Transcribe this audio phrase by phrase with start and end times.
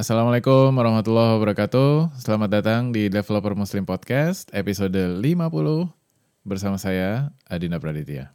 [0.00, 2.16] Assalamualaikum warahmatullahi wabarakatuh.
[2.16, 5.20] Selamat datang di Developer Muslim Podcast episode 50
[6.40, 8.32] bersama saya Adina Praditya.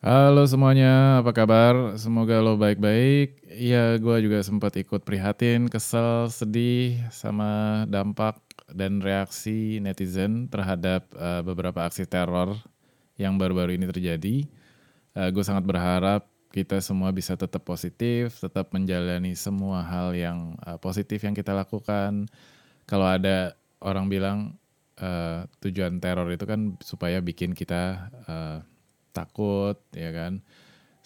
[0.00, 1.92] Halo semuanya, apa kabar?
[2.00, 3.52] Semoga lo baik-baik.
[3.52, 8.40] Iya, gue juga sempat ikut prihatin, kesel, sedih sama dampak
[8.72, 12.56] dan reaksi netizen terhadap uh, beberapa aksi teror
[13.20, 14.48] yang baru-baru ini terjadi.
[15.12, 20.76] Uh, gue sangat berharap kita semua bisa tetap positif, tetap menjalani semua hal yang uh,
[20.82, 22.26] positif yang kita lakukan.
[22.90, 24.38] Kalau ada orang bilang
[24.98, 28.58] uh, tujuan teror itu kan supaya bikin kita uh,
[29.14, 30.42] takut, ya kan,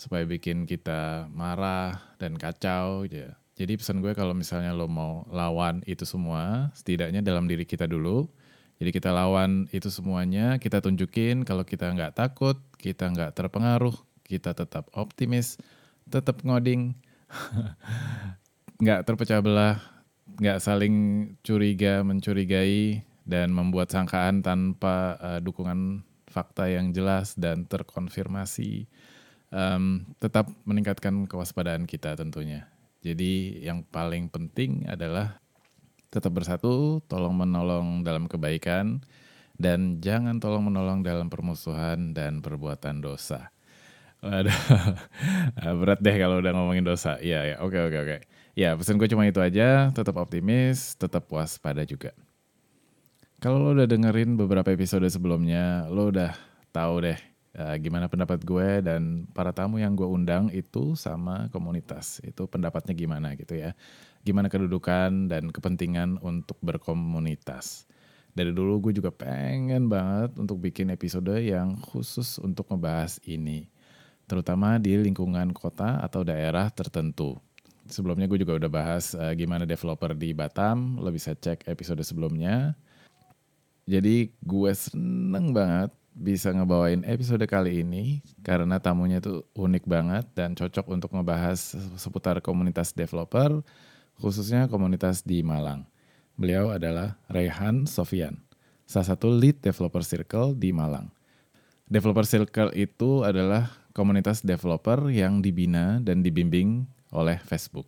[0.00, 3.36] supaya bikin kita marah dan kacau, ya.
[3.54, 8.26] Jadi pesan gue kalau misalnya lo mau lawan itu semua, setidaknya dalam diri kita dulu.
[8.82, 14.56] Jadi kita lawan itu semuanya, kita tunjukin kalau kita nggak takut, kita nggak terpengaruh, kita
[14.56, 15.60] tetap optimis,
[16.08, 16.96] tetap ngoding,
[18.82, 19.78] nggak terpecah belah,
[20.40, 20.94] nggak saling
[21.44, 28.90] curiga, mencurigai, dan membuat sangkaan tanpa uh, dukungan fakta yang jelas dan terkonfirmasi.
[29.54, 32.66] Um, tetap meningkatkan kewaspadaan kita tentunya.
[33.06, 35.38] Jadi yang paling penting adalah
[36.10, 38.98] tetap bersatu, tolong menolong dalam kebaikan,
[39.54, 43.53] dan jangan tolong menolong dalam permusuhan dan perbuatan dosa.
[44.24, 44.60] Waduh,
[45.84, 47.20] berat deh kalau udah ngomongin dosa.
[47.20, 48.16] Iya, ya, oke, oke, oke.
[48.56, 49.92] Ya, pesan gue cuma itu aja.
[49.92, 52.16] Tetap optimis, tetap puas pada juga.
[53.36, 56.32] Kalau lo udah dengerin beberapa episode sebelumnya, lo udah
[56.72, 57.20] tahu deh
[57.60, 62.24] uh, gimana pendapat gue dan para tamu yang gue undang itu sama komunitas.
[62.24, 63.76] Itu pendapatnya gimana gitu ya.
[64.24, 67.84] Gimana kedudukan dan kepentingan untuk berkomunitas.
[68.32, 73.73] Dari dulu gue juga pengen banget untuk bikin episode yang khusus untuk ngebahas ini
[74.24, 77.36] terutama di lingkungan kota atau daerah tertentu.
[77.84, 82.72] Sebelumnya gue juga udah bahas uh, gimana developer di Batam, lo bisa cek episode sebelumnya.
[83.84, 90.56] Jadi gue seneng banget bisa ngebawain episode kali ini karena tamunya tuh unik banget dan
[90.56, 91.58] cocok untuk ngebahas
[92.00, 93.60] seputar komunitas developer,
[94.16, 95.84] khususnya komunitas di Malang.
[96.40, 98.40] Beliau adalah Rehan Sofian,
[98.88, 101.12] salah satu lead developer circle di Malang.
[101.84, 106.84] Developer circle itu adalah komunitas developer yang dibina dan dibimbing
[107.14, 107.86] oleh Facebook.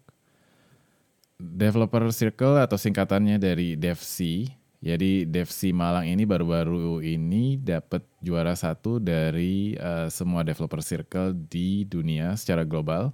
[1.36, 4.48] Developer Circle atau singkatannya dari DevC.
[4.80, 11.82] Jadi DevC Malang ini baru-baru ini dapat juara satu dari uh, semua developer circle di
[11.84, 13.10] dunia secara global.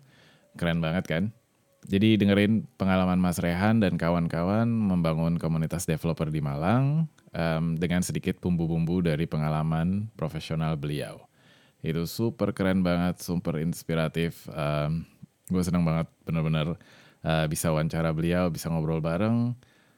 [0.55, 1.25] Keren banget kan?
[1.89, 8.39] Jadi dengerin pengalaman Mas Rehan dan kawan-kawan membangun komunitas developer di Malang um, dengan sedikit
[8.39, 11.27] bumbu-bumbu dari pengalaman profesional beliau.
[11.83, 14.47] Itu super keren banget, super inspiratif.
[14.55, 15.03] Um,
[15.51, 16.79] gue seneng banget bener-bener
[17.27, 19.55] uh, bisa wawancara beliau, bisa ngobrol bareng.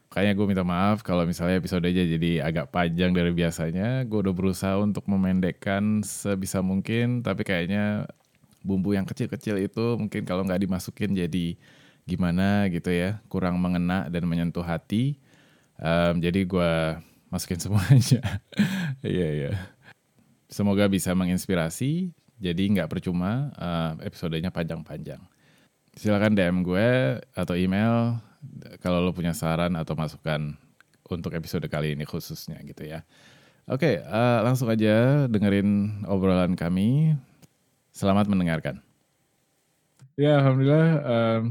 [0.09, 4.05] Kayaknya gue minta maaf kalau misalnya episode aja jadi agak panjang dari biasanya.
[4.09, 8.09] Gue udah berusaha untuk memendekkan sebisa mungkin, tapi kayaknya
[8.65, 11.53] bumbu yang kecil-kecil itu mungkin kalau nggak dimasukin jadi
[12.09, 15.17] gimana gitu ya, kurang mengena dan menyentuh hati.
[15.81, 16.71] Um, jadi gue
[17.29, 18.21] masukin semuanya.
[19.05, 19.74] Iya, iya.
[20.49, 22.13] Semoga bisa menginspirasi.
[22.35, 25.23] Jadi nggak percuma uh, episodenya panjang-panjang.
[25.95, 28.19] Silakan DM gue atau email
[28.83, 30.53] kalau lo punya saran atau masukan
[31.07, 33.07] untuk episode kali ini khususnya gitu ya.
[33.65, 37.17] Oke, uh, langsung aja dengerin obrolan kami.
[37.95, 38.83] Selamat mendengarkan.
[40.19, 40.89] Ya, alhamdulillah.
[41.01, 41.43] Um,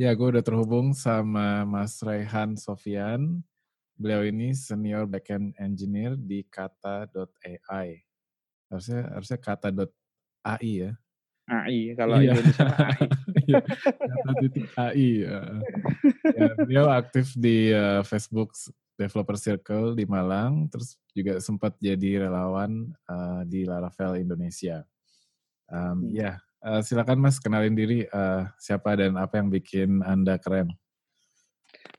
[0.00, 3.42] ya, gue udah terhubung sama Mas Raihan Sofian
[3.94, 8.02] Beliau ini senior backend engineer di kata.ai.
[8.68, 10.92] Harusnya harusnya kata.ai ya.
[11.44, 12.32] AI kalau iya.
[12.32, 13.08] Indonesia AI.
[13.44, 15.10] Iya, kata titik AI.
[15.20, 15.40] Ya.
[16.32, 18.56] ya, beliau aktif di uh, Facebook
[18.96, 24.80] Developer Circle di Malang, terus juga sempat jadi relawan uh, di Laravel Indonesia.
[25.68, 26.16] Um, hmm.
[26.16, 30.72] Ya, uh, silakan Mas kenalin diri uh, siapa dan apa yang bikin Anda keren.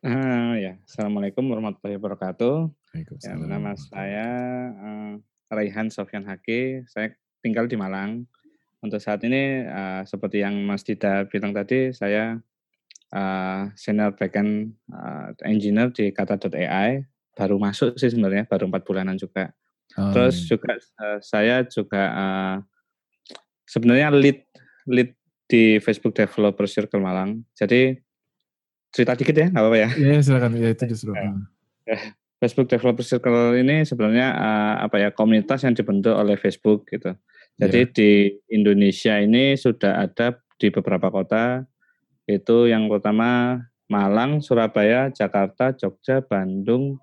[0.03, 2.67] Uh, ya, assalamualaikum warahmatullahi wabarakatuh.
[3.23, 4.27] Ya, nama saya
[4.75, 5.13] uh,
[5.47, 6.83] Raihan Sofyan Haki.
[6.91, 8.27] Saya tinggal di Malang.
[8.83, 12.35] Untuk saat ini, uh, seperti yang Mas Dida bilang tadi, saya
[13.15, 17.07] uh, senior backend uh, engineer di kata.ai.
[17.31, 19.55] Baru masuk sih sebenarnya, baru empat bulanan juga.
[19.95, 20.47] Oh, Terus iya.
[20.51, 22.57] juga uh, saya juga uh,
[23.63, 24.43] sebenarnya lead
[24.91, 25.15] lead
[25.47, 27.47] di Facebook Developer Circle Malang.
[27.55, 28.04] Jadi
[28.95, 29.89] cerita dikit ya, nggak apa-apa ya?
[29.99, 30.55] Iya, silakan.
[30.55, 31.11] Ya, itu justru.
[31.11, 31.35] Ya.
[32.39, 37.11] Facebook Developer Circle ini sebenarnya uh, apa ya komunitas yang dibentuk oleh Facebook gitu.
[37.59, 37.91] Jadi yeah.
[37.91, 38.11] di
[38.51, 41.63] Indonesia ini sudah ada di beberapa kota
[42.25, 46.97] Itu yang pertama Malang, Surabaya, Jakarta, Jogja, Bandung,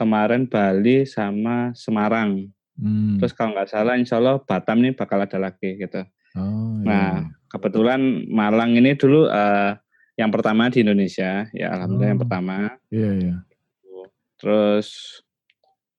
[0.00, 2.48] kemarin Bali sama Semarang.
[2.76, 3.20] Hmm.
[3.20, 6.00] Terus kalau nggak salah insya Allah Batam ini bakal ada lagi gitu.
[6.36, 6.88] Oh, iya.
[6.88, 7.10] Nah
[7.52, 9.76] kebetulan Malang ini dulu uh,
[10.16, 12.12] yang pertama di Indonesia ya alhamdulillah oh.
[12.12, 12.56] yang pertama.
[12.88, 13.36] Iya iya.
[14.36, 14.88] Terus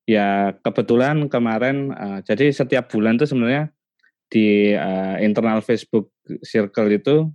[0.10, 3.70] ya kebetulan kemarin uh, jadi setiap bulan tuh sebenarnya
[4.28, 6.12] di uh, internal Facebook
[6.44, 7.32] Circle itu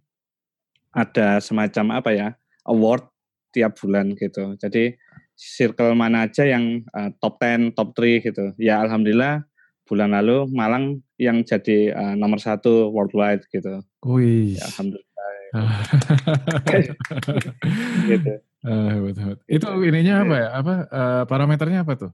[0.93, 2.29] ada semacam apa ya
[2.69, 3.09] award
[3.53, 4.57] tiap bulan gitu.
[4.61, 4.97] Jadi
[5.37, 8.45] circle mana aja yang uh, top 10, top 3 gitu.
[8.61, 9.45] Ya alhamdulillah
[9.89, 13.85] bulan lalu Malang yang jadi uh, nomor satu worldwide gitu.
[14.05, 14.57] Wih.
[14.57, 15.12] Ya, alhamdulillah.
[18.09, 18.33] gitu.
[18.65, 19.45] Uh, betul, betul.
[19.51, 20.49] Itu ininya apa ya?
[20.57, 22.13] Apa uh, parameternya apa tuh?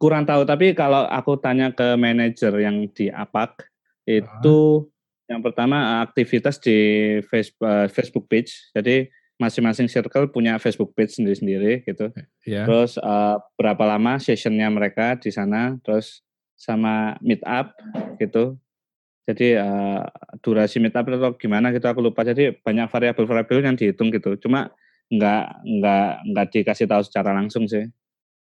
[0.00, 3.68] Kurang tahu, tapi kalau aku tanya ke manajer yang di APAK
[4.08, 4.88] itu uh.
[5.28, 6.78] yang pertama aktivitas di
[7.28, 8.54] Facebook, Facebook page.
[8.72, 9.10] Jadi
[9.40, 12.12] masing-masing circle punya Facebook page sendiri-sendiri gitu.
[12.44, 12.68] Yeah.
[12.68, 16.20] Terus uh, berapa lama sessionnya mereka di sana, terus
[16.60, 17.72] sama meet up
[18.20, 18.60] gitu.
[19.28, 20.04] Jadi uh,
[20.40, 22.24] durasi meet up atau gimana gitu aku lupa.
[22.24, 24.36] Jadi banyak variabel-variabel yang dihitung gitu.
[24.40, 24.72] Cuma
[25.10, 27.84] nggak nggak nggak dikasih tahu secara langsung sih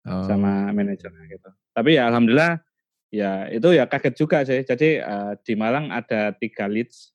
[0.05, 0.23] oh.
[0.25, 1.49] sama manajernya gitu.
[1.73, 2.61] Tapi ya alhamdulillah
[3.09, 4.63] ya itu ya kaget juga sih.
[4.63, 7.13] Jadi uh, di Malang ada tiga leads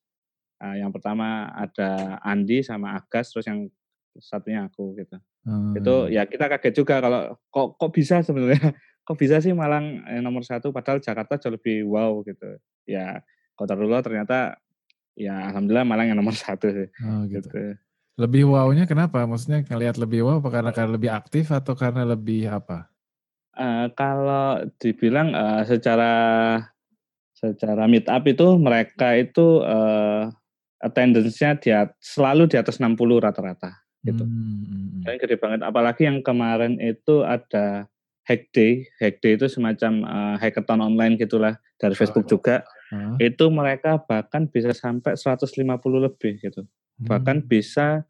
[0.55, 3.67] Uh, yang pertama ada Andi sama Agas, terus yang
[4.15, 5.19] satunya aku gitu.
[5.43, 5.75] Hmm.
[5.75, 8.71] Itu ya kita kaget juga kalau kok kok bisa sebenarnya
[9.07, 12.55] kok bisa sih Malang nomor satu padahal Jakarta jauh lebih wow gitu.
[12.87, 13.19] Ya
[13.55, 14.59] Kota Rulo ternyata
[15.15, 16.89] ya alhamdulillah Malang yang nomor satu sih.
[17.01, 17.47] Oh, gitu.
[17.47, 17.79] gitu.
[18.15, 19.27] Lebih wownya kenapa?
[19.27, 22.87] Maksudnya ngelihat lebih wow apa karena karena lebih aktif atau karena lebih apa?
[23.55, 26.11] Uh, kalau dibilang uh, secara
[27.35, 30.31] secara meet up itu mereka itu uh,
[30.79, 34.23] attendance-nya dia selalu di atas 60 rata-rata gitu.
[34.23, 35.03] Hmm.
[35.03, 37.89] Dan gede banget apalagi yang kemarin itu ada
[38.25, 42.63] hack day, hack day itu semacam uh, hackathon online gitulah dari Facebook juga.
[42.93, 43.17] Uh.
[43.17, 45.55] Itu mereka bahkan bisa sampai 150
[45.97, 46.65] lebih gitu.
[46.65, 47.07] Hmm.
[47.09, 48.05] Bahkan bisa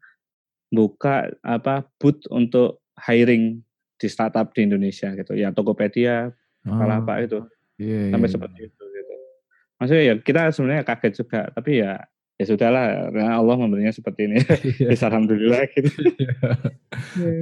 [0.72, 3.62] buka apa booth untuk hiring
[3.96, 5.32] di startup di Indonesia gitu.
[5.32, 6.32] Ya Tokopedia,
[6.68, 6.80] oh.
[6.80, 7.40] apa itu.
[7.76, 8.34] Yeah, sampai yeah.
[8.36, 9.14] seperti itu gitu.
[9.76, 12.00] Maksudnya ya kita sebenarnya kaget juga, tapi ya
[12.36, 14.38] ya sudahlah Allah memberinya seperti ini
[14.92, 15.90] ya alhamdulillah gitu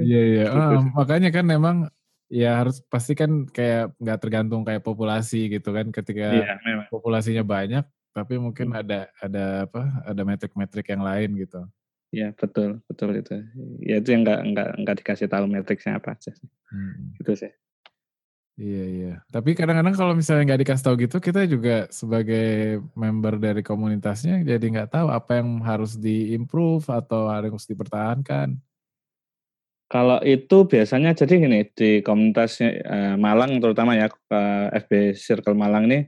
[0.07, 1.91] iya iya oh, makanya kan memang
[2.31, 6.55] ya harus pasti kan kayak nggak tergantung kayak populasi gitu kan ketika ya,
[6.89, 7.85] populasinya banyak
[8.15, 8.81] tapi mungkin hmm.
[8.81, 11.61] ada ada apa ada metrik-metrik yang lain gitu
[12.09, 13.35] ya betul betul itu
[13.83, 16.31] ya itu yang nggak nggak nggak dikasih tahu metriknya apa aja
[16.71, 17.19] hmm.
[17.21, 17.53] gitu sih
[18.55, 19.13] Iya iya.
[19.27, 24.63] Tapi kadang-kadang kalau misalnya nggak dikasih tahu gitu, kita juga sebagai member dari komunitasnya jadi
[24.63, 28.55] nggak tahu apa yang harus diimprove atau harus dipertahankan.
[29.95, 35.87] Kalau itu biasanya jadi gini di komunitasnya uh, Malang terutama ya uh, FB Circle Malang
[35.87, 36.03] ini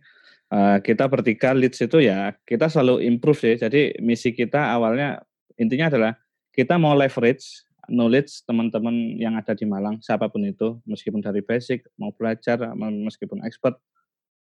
[0.52, 3.56] uh, kita bertiga leads itu ya kita selalu improve sih.
[3.56, 5.24] Jadi misi kita awalnya
[5.56, 6.12] intinya adalah
[6.52, 11.88] kita mau leverage knowledge teman-teman yang ada di Malang, siapa pun itu, meskipun dari basic,
[11.96, 13.80] mau belajar, meskipun expert,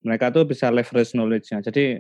[0.07, 1.59] mereka tuh bisa leverage knowledge-nya.
[1.63, 1.99] Jadi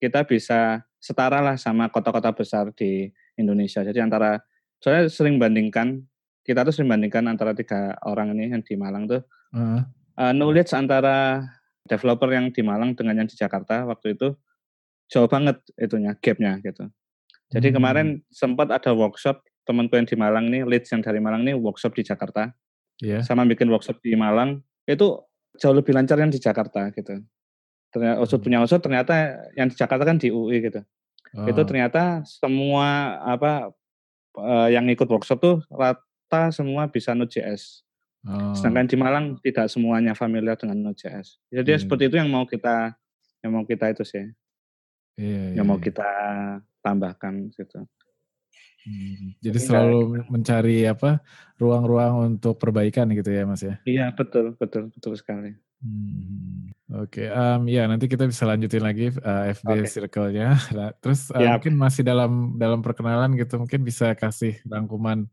[0.00, 3.84] kita bisa setara lah sama kota-kota besar di Indonesia.
[3.84, 4.40] Jadi antara,
[4.80, 6.00] saya sering bandingkan,
[6.44, 9.22] kita tuh sering bandingkan antara tiga orang ini yang di Malang tuh,
[9.54, 9.84] uh.
[10.20, 11.44] Uh, knowledge antara
[11.88, 14.36] developer yang di Malang dengan yang di Jakarta waktu itu
[15.10, 16.86] jauh banget itunya, gap-nya gitu.
[17.50, 17.76] Jadi hmm.
[17.76, 21.98] kemarin sempat ada workshop temanku yang di Malang nih, leads yang dari Malang nih workshop
[21.98, 22.54] di Jakarta.
[23.02, 23.26] Yeah.
[23.26, 25.18] Sama bikin workshop di Malang, itu
[25.58, 27.26] jauh lebih lancar yang di Jakarta gitu.
[27.90, 28.44] Ternyata Usut hmm.
[28.46, 29.14] punya Usut ternyata
[29.58, 30.80] yang di Jakarta kan di UI gitu.
[31.34, 31.46] Oh.
[31.50, 33.74] Itu ternyata semua apa
[34.38, 35.56] uh, yang ikut workshop tuh
[36.30, 37.82] rata semua bisa Node.js.
[38.22, 38.54] Oh.
[38.54, 41.42] Sedangkan di Malang tidak semuanya familiar dengan Node.js.
[41.50, 41.80] Jadi hmm.
[41.82, 42.94] seperti itu yang mau kita
[43.42, 44.30] yang mau kita itu sih.
[45.18, 45.84] Yeah, yang yeah, mau iya.
[45.90, 46.10] kita
[46.86, 47.82] tambahkan gitu.
[48.80, 50.26] Hmm, jadi Tapi selalu enggak.
[50.32, 51.10] mencari apa
[51.60, 53.76] ruang-ruang untuk perbaikan gitu ya mas ya?
[53.84, 55.52] Iya betul betul betul sekali.
[55.80, 57.26] Hmm, Oke, okay.
[57.32, 59.88] um, ya nanti kita bisa lanjutin lagi uh, eh, FB okay.
[59.88, 60.48] Circle-nya.
[60.76, 65.28] Nah, terus uh, mungkin masih dalam dalam perkenalan gitu, mungkin bisa kasih rangkuman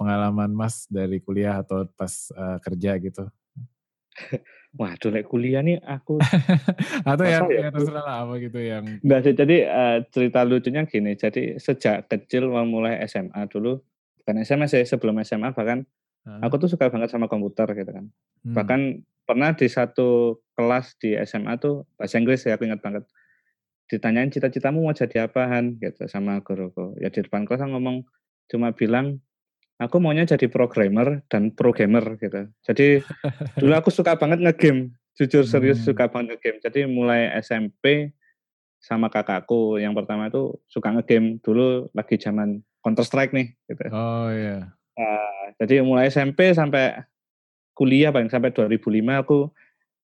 [0.00, 3.28] pengalaman mas dari kuliah atau pas uh, kerja gitu.
[4.78, 6.16] Wah, lek kuliah nih aku
[7.10, 9.34] atau yang ya, ya terserah lah apa gitu yang enggak sih.
[9.36, 11.18] Jadi uh, cerita lucunya gini.
[11.18, 13.82] Jadi sejak kecil mulai SMA dulu,
[14.22, 15.84] bukan SMA sih sebelum SMA bahkan
[16.24, 16.40] hmm.
[16.46, 18.08] aku tuh suka banget sama komputer gitu kan.
[18.46, 18.54] Hmm.
[18.56, 18.80] Bahkan
[19.26, 23.04] pernah di satu kelas di SMA tuh bahasa Inggris ya aku ingat banget.
[23.90, 26.94] ditanyain cita-citamu mau jadi apaan gitu sama guruku.
[27.02, 28.06] Ya di depan kelas ngomong
[28.46, 29.18] cuma bilang
[29.80, 32.46] aku maunya jadi programmer dan pro gamer gitu.
[32.68, 33.00] Jadi
[33.60, 35.86] dulu aku suka banget ngegame, jujur serius hmm.
[35.88, 36.58] suka banget ngegame.
[36.60, 38.12] Jadi mulai SMP
[38.80, 43.88] sama kakakku yang pertama itu suka ngegame dulu lagi zaman Counter Strike nih gitu.
[43.88, 44.68] Oh iya.
[45.00, 47.00] Uh, jadi mulai SMP sampai
[47.72, 48.84] kuliah paling sampai 2005
[49.24, 49.48] aku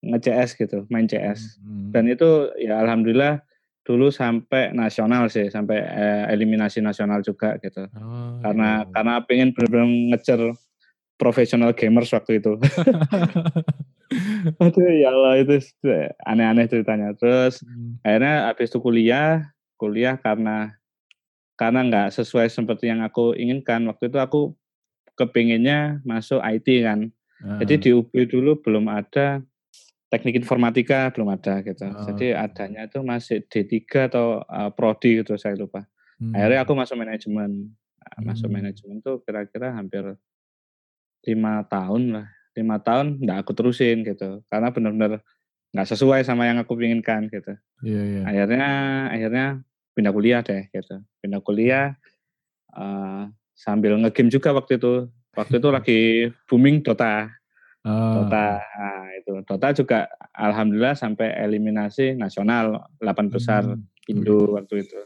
[0.06, 1.60] nge-CS gitu, main CS.
[1.60, 1.92] Hmm.
[1.92, 3.44] Dan itu ya alhamdulillah
[3.86, 7.86] dulu sampai nasional sih, sampai eh, eliminasi nasional juga gitu.
[7.94, 8.90] Oh, karena iya.
[8.90, 10.42] karena pengen benar-benar ngejar
[11.16, 12.58] profesional gamers waktu itu.
[14.62, 15.62] Aduh ya Allah itu
[16.26, 17.14] aneh-aneh ceritanya.
[17.14, 18.02] Terus hmm.
[18.02, 20.74] akhirnya habis itu kuliah, kuliah karena
[21.56, 23.86] karena nggak sesuai seperti yang aku inginkan.
[23.86, 24.42] Waktu itu aku
[25.14, 27.14] kepinginnya masuk IT kan.
[27.40, 27.62] Hmm.
[27.62, 29.46] Jadi di UB dulu belum ada
[30.16, 31.84] teknik informatika belum ada gitu.
[31.92, 32.08] Oh.
[32.08, 35.84] Jadi adanya itu masih D3 atau uh, prodi gitu saya lupa.
[36.16, 36.32] Hmm.
[36.32, 37.76] Akhirnya aku masuk manajemen.
[38.00, 38.24] Nah, hmm.
[38.32, 40.16] Masuk manajemen tuh kira-kira hampir
[41.28, 42.28] lima tahun lah.
[42.56, 44.40] Lima tahun nggak aku terusin gitu.
[44.48, 45.20] Karena benar-benar
[45.76, 47.52] nggak sesuai sama yang aku inginkan gitu.
[47.84, 48.24] Yeah, yeah.
[48.24, 48.70] Akhirnya
[49.12, 49.46] akhirnya
[49.92, 51.04] pindah kuliah deh gitu.
[51.20, 52.00] Pindah kuliah
[52.72, 55.12] uh, sambil ngegame juga waktu itu.
[55.36, 56.00] Waktu itu lagi
[56.48, 57.28] booming Dota.
[57.86, 58.26] Oh.
[58.26, 64.10] Dota, nah, itu Dota juga alhamdulillah sampai eliminasi nasional 8 besar hmm.
[64.10, 64.98] Indo waktu itu.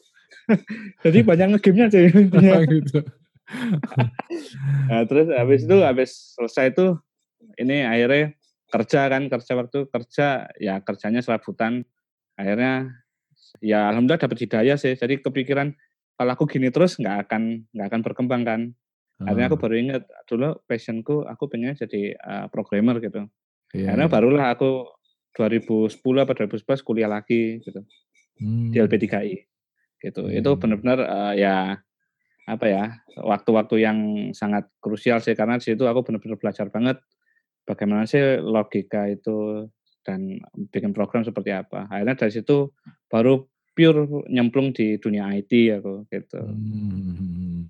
[1.03, 2.63] Jadi banyak ngegamenya intinya.
[2.71, 3.03] gitu.
[4.87, 6.95] nah, terus habis itu habis selesai itu
[7.59, 8.31] ini akhirnya
[8.69, 10.27] kerja kan kerja waktu kerja
[10.61, 11.83] ya kerjanya serabutan
[12.37, 12.93] akhirnya
[13.59, 15.73] ya alhamdulillah dapat hidayah sih jadi kepikiran
[16.15, 18.61] kalau aku gini terus nggak akan nggak akan berkembang kan
[19.19, 19.65] Akhirnya aku hmm.
[19.67, 23.27] baru ingat dulu passionku aku pengen jadi uh, programmer gitu.
[23.75, 24.13] Yeah, Karena yeah.
[24.13, 24.87] barulah aku
[25.35, 27.83] 2010 atau 2011 kuliah lagi gitu
[28.39, 28.71] hmm.
[28.71, 29.35] di LP3I
[29.99, 30.23] gitu.
[30.23, 30.39] Hmm.
[30.39, 31.75] Itu benar-benar uh, ya
[32.49, 33.99] apa ya waktu-waktu yang
[34.33, 36.97] sangat krusial sih karena di situ aku benar-benar belajar banget
[37.61, 39.69] bagaimana sih logika itu
[40.01, 40.41] dan
[40.73, 41.91] bikin program seperti apa.
[41.91, 42.73] Akhirnya dari situ
[43.11, 43.45] baru
[43.75, 46.41] pure nyemplung di dunia IT aku gitu.
[46.41, 47.67] Hmm.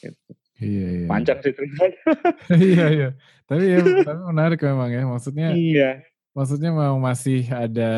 [0.00, 0.39] gitu.
[0.60, 1.06] Iya, iya.
[1.08, 1.52] Panjang sih
[2.72, 3.08] iya, iya.
[3.48, 5.02] Tapi ya tapi menarik memang ya.
[5.08, 5.90] Maksudnya Iya.
[6.30, 7.92] Maksudnya mau masih ada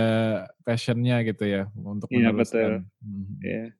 [0.64, 2.86] passionnya gitu ya untuk Iya, betul.
[3.04, 3.36] Hmm.
[3.44, 3.76] Iya.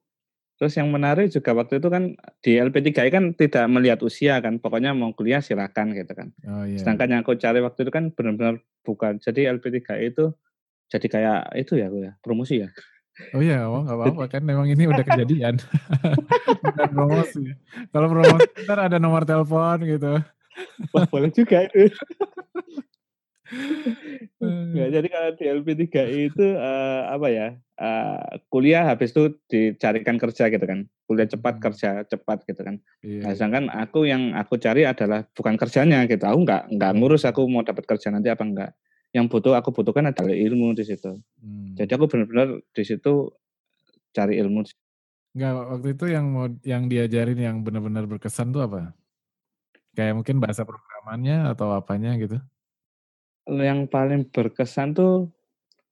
[0.60, 4.60] Terus yang menarik juga waktu itu kan di LP3I kan tidak melihat usia kan.
[4.60, 6.28] Pokoknya mau kuliah silakan gitu kan.
[6.44, 6.78] Oh, iya.
[6.78, 9.18] Sedangkan yang aku cari waktu itu kan benar-benar bukan.
[9.18, 10.30] Jadi LP3I itu
[10.92, 12.68] jadi kayak itu ya, ya promosi ya.
[13.32, 15.56] Oh iya, oh nggak apa-apa kan memang ini udah kejadian.
[16.62, 17.42] Bukan promosi.
[17.94, 20.18] Kalau promosi ntar ada nomor telepon gitu.
[20.92, 21.88] Wah boleh juga itu.
[24.42, 30.48] Nggak, jadi kalau di LP3 itu uh, apa ya uh, kuliah habis itu dicarikan kerja
[30.48, 31.64] gitu kan kuliah cepat hmm.
[31.68, 33.36] kerja cepat gitu kan iya, nah, iya.
[33.36, 37.60] sedangkan aku yang aku cari adalah bukan kerjanya gitu aku nggak nggak ngurus aku mau
[37.60, 38.72] dapat kerja nanti apa enggak
[39.12, 41.20] yang butuh aku butuhkan adalah ilmu di situ.
[41.36, 41.61] Hmm.
[41.78, 43.32] Jadi aku benar-benar di situ
[44.12, 44.66] cari ilmu.
[45.32, 48.92] Enggak, waktu itu yang mau yang diajarin yang benar-benar berkesan tuh apa?
[49.96, 52.36] Kayak mungkin bahasa programannya atau apanya gitu?
[53.48, 55.32] Yang paling berkesan tuh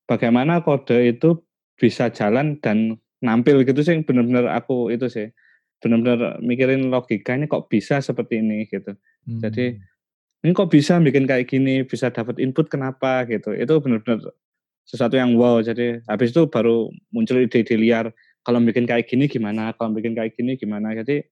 [0.05, 1.41] bagaimana kode itu
[1.77, 5.29] bisa jalan dan nampil gitu sih benar-benar aku itu sih
[5.81, 8.93] benar-benar mikirin logikanya kok bisa seperti ini gitu.
[9.25, 9.41] Hmm.
[9.41, 9.81] Jadi
[10.41, 13.53] ini kok bisa bikin kayak gini, bisa dapat input kenapa gitu.
[13.53, 14.33] Itu benar-benar
[14.91, 15.63] sesuatu yang wow.
[15.63, 18.11] Jadi habis itu baru muncul ide-ide liar.
[18.43, 19.71] Kalau bikin kayak gini gimana?
[19.79, 20.91] Kalau bikin kayak gini gimana?
[20.91, 21.23] Jadi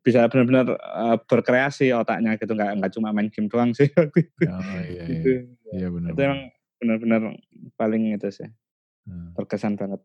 [0.00, 2.54] bisa benar-benar uh, berkreasi otaknya gitu.
[2.54, 3.90] Nggak nggak cuma main game doang sih.
[4.46, 5.28] Oh iya, gitu.
[5.74, 5.74] iya.
[5.74, 6.14] iya benar.
[6.14, 6.42] Itu emang
[6.78, 7.22] benar-benar
[7.74, 8.48] paling itu sih.
[9.10, 9.34] Hmm.
[9.34, 10.00] Berkesan banget.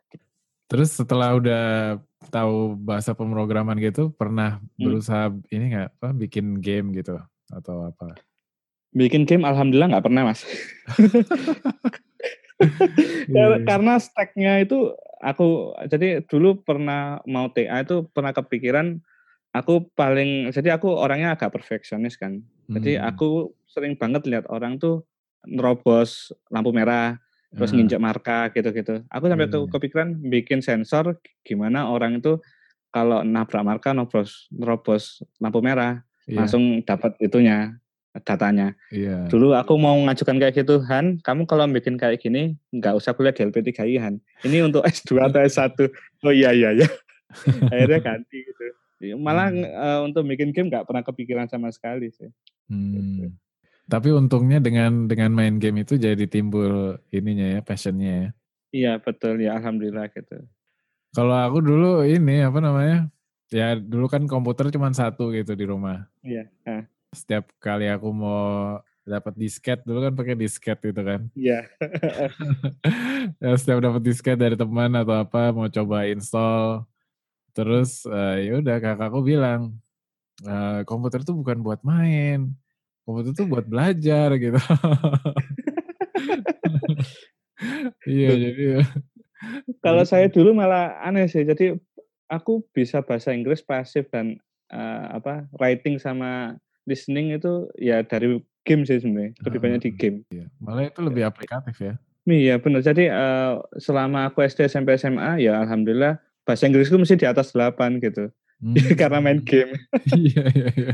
[0.70, 1.66] Terus setelah udah
[2.30, 4.82] tahu bahasa pemrograman gitu, pernah hmm.
[4.82, 7.18] berusaha ini nggak apa bikin game gitu
[7.54, 8.18] atau apa?
[8.94, 10.42] Bikin game alhamdulillah nggak pernah mas.
[13.30, 13.62] Iya.
[13.64, 19.00] Karena stacknya itu aku jadi dulu pernah mau TA itu pernah kepikiran
[19.54, 22.42] aku paling jadi aku orangnya agak perfeksionis kan.
[22.70, 23.06] Jadi hmm.
[23.06, 25.06] aku sering banget lihat orang tuh
[25.46, 27.18] nerobos lampu merah
[27.50, 27.78] terus hmm.
[27.82, 29.02] nginjak marka gitu-gitu.
[29.10, 29.70] Aku sampai hmm.
[29.70, 32.38] kepikiran bikin sensor gimana orang itu
[32.90, 36.42] kalau nabrak marka nerobos nerobos lampu merah yeah.
[36.42, 37.78] langsung dapat itunya
[38.18, 38.74] datanya.
[38.90, 39.30] Iya.
[39.30, 43.34] Dulu aku mau ngajukan kayak gitu, Han, kamu kalau bikin kayak gini, nggak usah kuliah
[43.34, 44.18] di LP3I, Han.
[44.42, 45.78] Ini untuk S2 atau S1.
[46.26, 46.90] Oh iya, iya, iya.
[47.74, 48.66] Akhirnya ganti gitu.
[49.22, 49.64] Malah hmm.
[49.64, 52.28] uh, untuk bikin game nggak pernah kepikiran sama sekali sih.
[52.68, 52.94] Hmm.
[52.98, 53.26] Gitu.
[53.90, 58.30] Tapi untungnya dengan dengan main game itu jadi timbul ininya ya, passionnya ya.
[58.70, 59.42] Iya, betul.
[59.42, 60.46] Ya, Alhamdulillah gitu.
[61.10, 63.10] Kalau aku dulu ini apa namanya?
[63.50, 66.06] Ya dulu kan komputer cuma satu gitu di rumah.
[66.22, 66.46] Iya.
[66.66, 66.86] Yeah.
[67.14, 71.30] Setiap kali aku mau dapat disket dulu kan pakai disket gitu kan.
[71.34, 71.66] Iya.
[73.42, 76.86] ya, setiap dapat disket dari teman atau apa mau coba install
[77.54, 79.76] terus uh, ya udah kakakku bilang
[80.46, 82.54] uh, komputer itu bukan buat main
[83.04, 84.56] komputer itu buat belajar gitu
[88.08, 88.64] iya jadi
[89.86, 91.76] kalau saya dulu malah aneh sih jadi
[92.30, 94.38] aku bisa bahasa Inggris pasif dan
[94.70, 96.56] uh, apa writing sama
[96.90, 100.50] listening itu ya dari game sih sebenarnya lebih banyak di game iya.
[100.58, 101.94] malah itu lebih aplikatif ya
[102.26, 106.18] iya benar jadi uh, selama aku SD SMP SMA ya alhamdulillah
[106.50, 108.34] bahasa Inggrisku mesti di atas 8 gitu.
[108.58, 108.74] Hmm.
[109.00, 109.78] Karena main game.
[110.18, 110.94] Iya, iya, iya.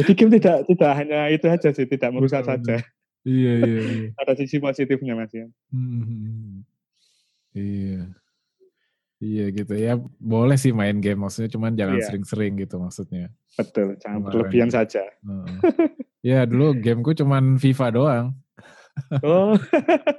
[0.00, 2.80] Jadi game tidak tidak hanya itu aja sih, tidak merusak saja.
[3.28, 4.08] Iya, iya, iya.
[4.24, 5.44] Ada sisi positifnya Mas ya.
[5.68, 6.64] Hmm.
[7.52, 8.08] Iya.
[9.18, 9.98] Iya gitu ya.
[10.22, 12.06] Boleh sih main game maksudnya cuman jangan iya.
[12.06, 12.62] sering-sering iya.
[12.66, 13.26] gitu maksudnya.
[13.58, 15.02] Betul, jangan berlebihan saja.
[15.26, 15.46] Uh,
[16.22, 18.26] ya dulu gameku cuman FIFA doang.
[19.22, 19.58] Oh.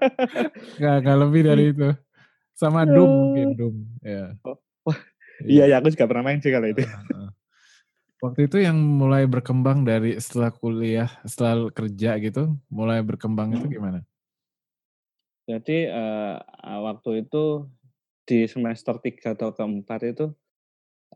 [0.82, 1.90] gak, gak lebih dari itu.
[2.56, 3.76] Sama Doom mungkin, Doom.
[4.04, 4.36] Ya.
[4.44, 4.60] Oh,
[5.48, 6.84] iya, ya aku juga pernah main sih kalau itu.
[8.20, 13.72] Waktu itu yang mulai berkembang dari setelah kuliah, setelah kerja gitu, mulai berkembang itu hmm.
[13.72, 14.00] gimana?
[15.48, 16.36] Jadi uh,
[16.84, 17.72] waktu itu
[18.30, 20.30] di semester 3 atau keempat itu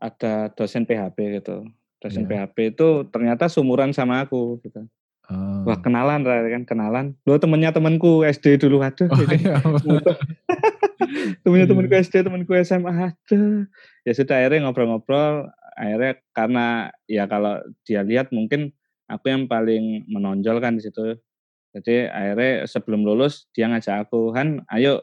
[0.02, 1.62] ada dosen PHP gitu.
[2.02, 2.50] Dosen yeah.
[2.50, 4.82] PHP itu ternyata sumuran sama aku gitu.
[5.30, 5.64] Oh.
[5.64, 7.06] Wah kenalan kan kenalan.
[7.22, 9.06] Lo temennya temanku SD dulu aduh.
[9.06, 9.62] Oh, iya.
[11.46, 13.64] temennya temanku SD, temanku SMA aduh.
[14.02, 15.48] Ya sudah akhirnya ngobrol-ngobrol.
[15.78, 16.66] Akhirnya karena
[17.06, 18.74] ya kalau dia lihat mungkin
[19.06, 21.16] aku yang paling menonjol kan di situ.
[21.74, 25.02] Jadi akhirnya sebelum lulus dia ngajak aku, Han, ayo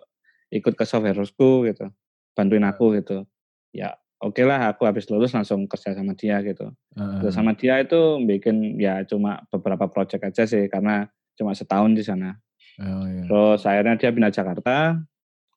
[0.51, 1.91] ikut ke software gitu,
[2.37, 3.27] bantuin aku gitu.
[3.71, 6.71] Ya oke okay lah aku habis lulus langsung kerja sama dia gitu.
[6.93, 7.31] Uh.
[7.33, 12.37] sama dia itu bikin ya cuma beberapa project aja sih karena cuma setahun di sana.
[12.79, 13.25] Oh, iya.
[13.27, 14.97] Terus akhirnya dia pindah Jakarta.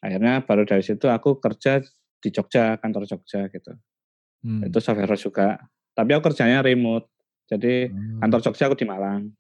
[0.05, 1.81] Akhirnya baru dari situ aku kerja
[2.21, 3.73] di Jogja, kantor Jogja gitu.
[4.45, 4.65] Hmm.
[4.69, 5.57] Itu software juga.
[5.97, 7.09] Tapi aku kerjanya remote.
[7.49, 8.21] Jadi hmm.
[8.21, 9.33] kantor Jogja aku di Malang.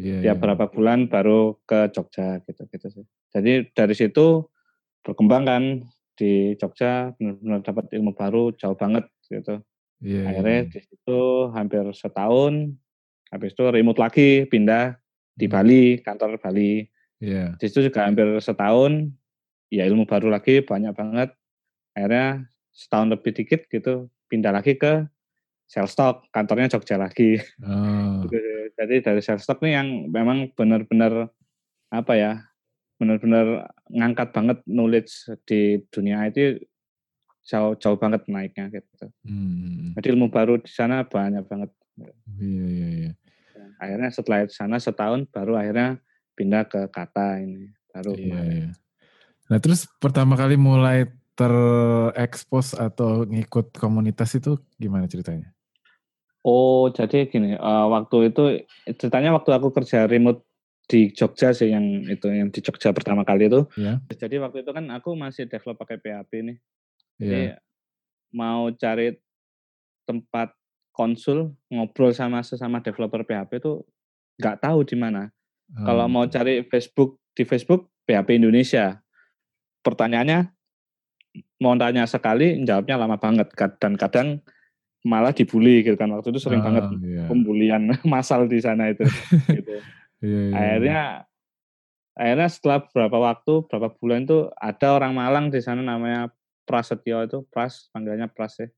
[0.00, 0.36] Yeah, ya yeah.
[0.36, 3.04] berapa bulan baru ke Jogja gitu gitu sih.
[3.36, 4.48] Jadi dari situ
[5.04, 5.62] berkembang kan
[6.20, 9.64] di Jogja benar-benar dapat ilmu baru jauh banget gitu.
[10.04, 10.68] Yeah, Akhirnya yeah.
[10.68, 11.20] di situ
[11.56, 12.76] hampir setahun,
[13.32, 15.00] habis itu remote lagi pindah
[15.32, 15.54] di hmm.
[15.56, 16.84] Bali, kantor Bali.
[17.20, 17.56] Yeah.
[17.56, 19.08] Di situ juga hampir setahun,
[19.72, 21.32] ya ilmu baru lagi banyak banget.
[21.96, 22.44] Akhirnya
[22.76, 25.08] setahun lebih dikit gitu pindah lagi ke
[25.70, 27.40] Shellstock, kantornya Jogja lagi.
[27.64, 28.26] Oh.
[28.78, 31.32] Jadi dari Shellstock nih yang memang benar-benar
[31.90, 32.32] apa ya
[33.00, 36.60] benar-benar ngangkat banget knowledge di dunia IT
[37.48, 39.08] jauh jauh banget naiknya gitu.
[39.24, 39.96] Hmm.
[39.96, 41.72] Jadi ilmu baru di sana banyak banget.
[42.36, 43.12] Iya iya iya.
[43.80, 45.96] Akhirnya setelah di sana setahun baru akhirnya
[46.36, 48.12] pindah ke kata ini baru.
[48.14, 48.70] Iya, iya.
[49.48, 55.48] Nah terus pertama kali mulai terekspos atau ngikut komunitas itu gimana ceritanya?
[56.44, 58.64] Oh jadi gini, uh, waktu itu
[58.96, 60.44] ceritanya waktu aku kerja remote
[60.90, 63.62] di Jogja sih yang itu yang di Jogja pertama kali itu.
[63.78, 64.02] Yeah.
[64.10, 66.58] Jadi waktu itu kan aku masih develop pakai PHP nih.
[67.22, 67.58] Jadi yeah.
[68.34, 69.14] mau cari
[70.02, 70.50] tempat
[70.90, 73.86] konsul ngobrol sama sesama developer PHP itu
[74.42, 75.30] nggak tahu di mana.
[75.78, 75.86] Oh.
[75.86, 78.98] Kalau mau cari Facebook di Facebook PHP Indonesia,
[79.86, 80.50] pertanyaannya
[81.62, 84.42] mau tanya sekali jawabnya lama banget dan kadang
[85.06, 87.30] malah dibully gitu kan waktu itu sering oh, banget yeah.
[87.30, 89.06] pembulian massal di sana itu.
[89.46, 89.78] gitu.
[90.20, 91.02] Iya, iya, akhirnya
[92.16, 96.28] akhirnya setelah beberapa waktu, berapa bulan itu ada orang Malang di sana namanya
[96.68, 98.68] Prasetyo itu, Pras, panggilannya Pras ya.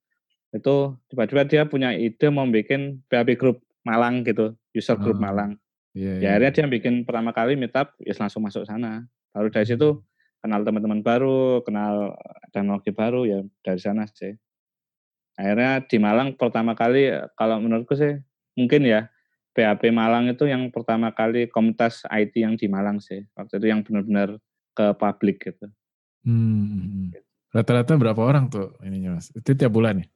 [0.55, 5.59] Itu tiba-tiba dia punya ide mau bikin PHP group Malang gitu, user group oh, Malang.
[5.93, 6.29] Iya, ya iya.
[6.39, 9.05] akhirnya dia bikin pertama kali meetup, ya langsung masuk sana.
[9.35, 10.41] Baru dari situ hmm.
[10.47, 12.15] kenal teman-teman baru, kenal
[12.55, 14.33] teknologi baru ya dari sana sih.
[15.37, 18.21] Akhirnya di Malang pertama kali kalau menurutku sih
[18.55, 19.09] mungkin ya
[19.53, 23.21] PHP Malang itu yang pertama kali komunitas IT yang di Malang sih.
[23.37, 24.41] Waktu itu yang benar-benar
[24.73, 25.69] ke publik gitu.
[26.25, 27.13] Hmm.
[27.53, 29.29] Rata-rata berapa orang tuh ininya mas?
[29.37, 30.07] Itu tiap bulan ya?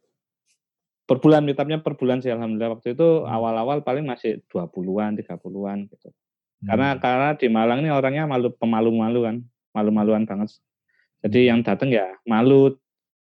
[1.07, 2.81] Per bulan, meetupnya per bulan sih Alhamdulillah.
[2.81, 3.29] Waktu itu hmm.
[3.29, 6.09] awal-awal paling masih 20-an, 30-an gitu.
[6.09, 6.67] Hmm.
[6.73, 9.37] Karena karena di Malang ini orangnya malu pemalu-malu kan.
[9.77, 10.57] Malu-maluan banget.
[11.21, 11.49] Jadi hmm.
[11.53, 12.73] yang datang ya malu.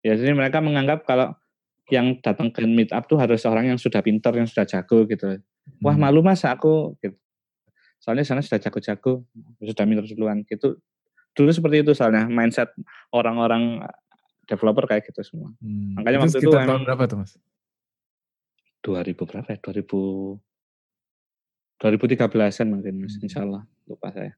[0.02, 1.38] Ya jadi mereka menganggap kalau
[1.94, 5.38] yang datang ke meet up tuh harus orang yang sudah pintar, yang sudah jago gitu
[5.82, 6.04] wah hmm.
[6.04, 7.18] malu mas aku gitu.
[8.00, 9.28] Soalnya sana sudah jago-jago,
[9.60, 10.80] sudah minum duluan gitu.
[11.36, 12.72] Dulu seperti itu soalnya mindset
[13.12, 13.84] orang-orang
[14.48, 15.52] developer kayak gitu semua.
[15.62, 16.00] Hmm.
[16.00, 17.32] Makanya itu waktu itu tahun berapa tuh mas?
[18.82, 19.60] 2000 berapa ya?
[19.60, 20.40] 2000
[21.80, 23.24] 2013-an mungkin mas, hmm.
[23.24, 24.36] insya Allah lupa saya.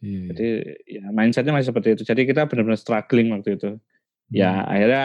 [0.00, 0.28] Iya, iya.
[0.32, 0.48] Jadi
[0.86, 2.02] ya mindsetnya masih seperti itu.
[2.06, 3.70] Jadi kita benar-benar struggling waktu itu.
[4.30, 4.64] Ya, hmm.
[4.64, 5.04] Ya akhirnya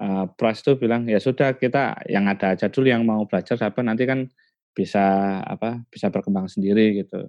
[0.00, 3.80] uh, Pras tuh bilang ya sudah kita yang ada aja dulu yang mau belajar apa
[3.80, 4.28] nanti kan
[4.76, 7.28] bisa apa bisa berkembang sendiri gitu.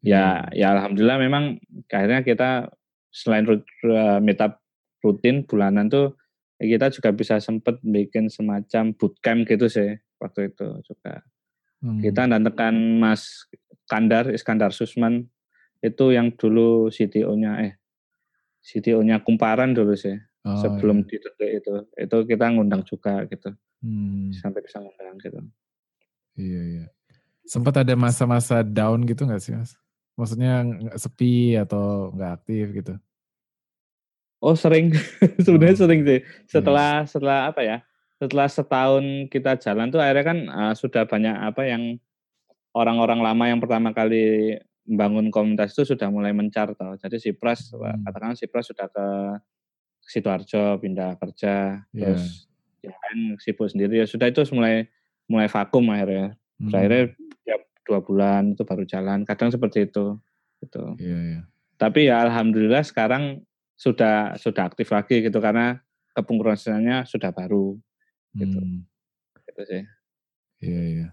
[0.00, 0.56] Ya hmm.
[0.56, 1.44] ya alhamdulillah memang
[1.88, 2.72] akhirnya kita
[3.10, 4.62] selain uh, meetup
[5.00, 6.14] rutin bulanan tuh
[6.60, 11.24] kita juga bisa sempet bikin semacam bootcamp gitu sih waktu itu juga.
[11.80, 12.04] Hmm.
[12.04, 13.48] Kita tekan Mas
[13.88, 15.24] Kandar, Iskandar Susman,
[15.80, 17.74] itu yang dulu CTO-nya, eh,
[18.60, 20.14] CTO-nya Kumparan dulu sih.
[20.40, 21.20] Oh, sebelum iya.
[21.20, 21.72] di itu.
[22.00, 23.52] Itu kita ngundang juga gitu.
[23.84, 24.32] Hmm.
[24.32, 25.38] Sampai bisa ngundang gitu.
[26.40, 26.84] Iya, iya.
[27.44, 29.76] Sempat ada masa-masa down gitu nggak sih, Mas?
[30.16, 32.94] Maksudnya nggak sepi atau nggak aktif gitu?
[34.40, 34.96] Oh sering,
[35.44, 35.80] sebenarnya oh.
[35.84, 36.20] sering sih.
[36.48, 37.08] Setelah yeah.
[37.08, 37.78] setelah apa ya?
[38.20, 41.96] setelah setahun kita jalan tuh akhirnya kan uh, sudah banyak apa yang
[42.76, 47.00] orang-orang lama yang pertama kali membangun komunitas itu sudah mulai mencar tau.
[47.00, 48.04] Jadi si Pras, hmm.
[48.04, 49.06] katakan si Pras sudah ke
[50.10, 52.10] Sidoarjo pindah kerja, yeah.
[52.10, 52.50] terus
[52.82, 54.90] ya kan sibuk sendiri ya sudah itu mulai
[55.30, 56.34] mulai vakum akhirnya.
[56.58, 56.74] Hmm.
[56.74, 57.14] Akhirnya
[57.46, 59.22] tiap dua bulan itu baru jalan.
[59.22, 60.18] Kadang seperti itu.
[60.58, 60.82] Gitu.
[60.98, 61.42] Yeah, yeah.
[61.78, 63.46] Tapi ya alhamdulillah sekarang
[63.80, 65.80] sudah sudah aktif lagi gitu karena
[66.12, 67.80] kepengurusannya sudah baru
[68.36, 68.84] gitu hmm.
[69.48, 69.82] gitu sih
[70.60, 71.08] iya iya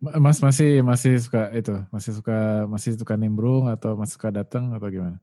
[0.00, 4.88] mas masih masih suka itu masih suka masih suka nimbrung atau masih suka datang atau
[4.92, 5.16] gimana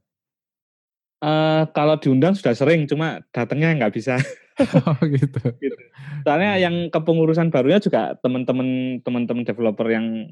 [1.18, 4.22] Uh, kalau diundang sudah sering, cuma datangnya nggak bisa.
[4.86, 5.42] oh gitu.
[5.58, 5.78] gitu.
[6.26, 10.30] Soalnya yang kepengurusan barunya juga teman-teman teman-teman developer yang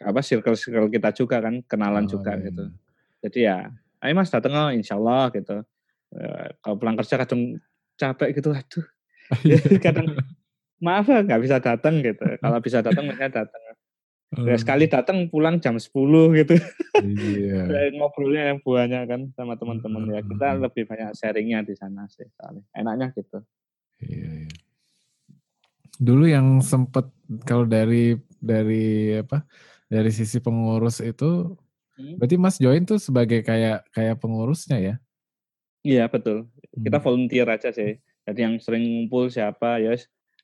[0.00, 2.46] apa circle-circle kita juga kan kenalan oh, juga iya.
[2.50, 2.64] gitu.
[2.66, 2.78] Iya.
[3.20, 3.58] Jadi ya,
[4.00, 5.56] ayo mas datang oh insya Allah gitu.
[6.10, 7.58] Uh, kalau pulang kerja kadang
[7.98, 8.86] capek gitu, aduh.
[9.86, 10.18] kadang
[10.82, 12.24] maaf ya nggak bisa datang gitu.
[12.38, 13.62] Kalau bisa datang misalnya datang.
[14.30, 15.90] Ya sekali datang pulang jam 10
[16.38, 16.54] gitu.
[17.02, 17.66] Iya.
[17.98, 20.22] Ngobrolnya yang banyak kan sama teman-teman ya.
[20.22, 22.62] Kita lebih banyak sharingnya di sana sih soalnya.
[22.70, 23.42] Enaknya gitu.
[23.98, 24.58] Iya, iya.
[25.98, 27.10] Dulu yang sempet
[27.42, 29.42] kalau dari dari apa?
[29.90, 31.58] Dari sisi pengurus itu
[31.98, 32.22] hmm.
[32.22, 34.94] berarti Mas join tuh sebagai kayak kayak pengurusnya ya?
[35.82, 36.46] Iya, betul.
[36.70, 37.04] Kita hmm.
[37.04, 37.98] volunteer aja sih.
[38.30, 39.98] Jadi yang sering ngumpul siapa ya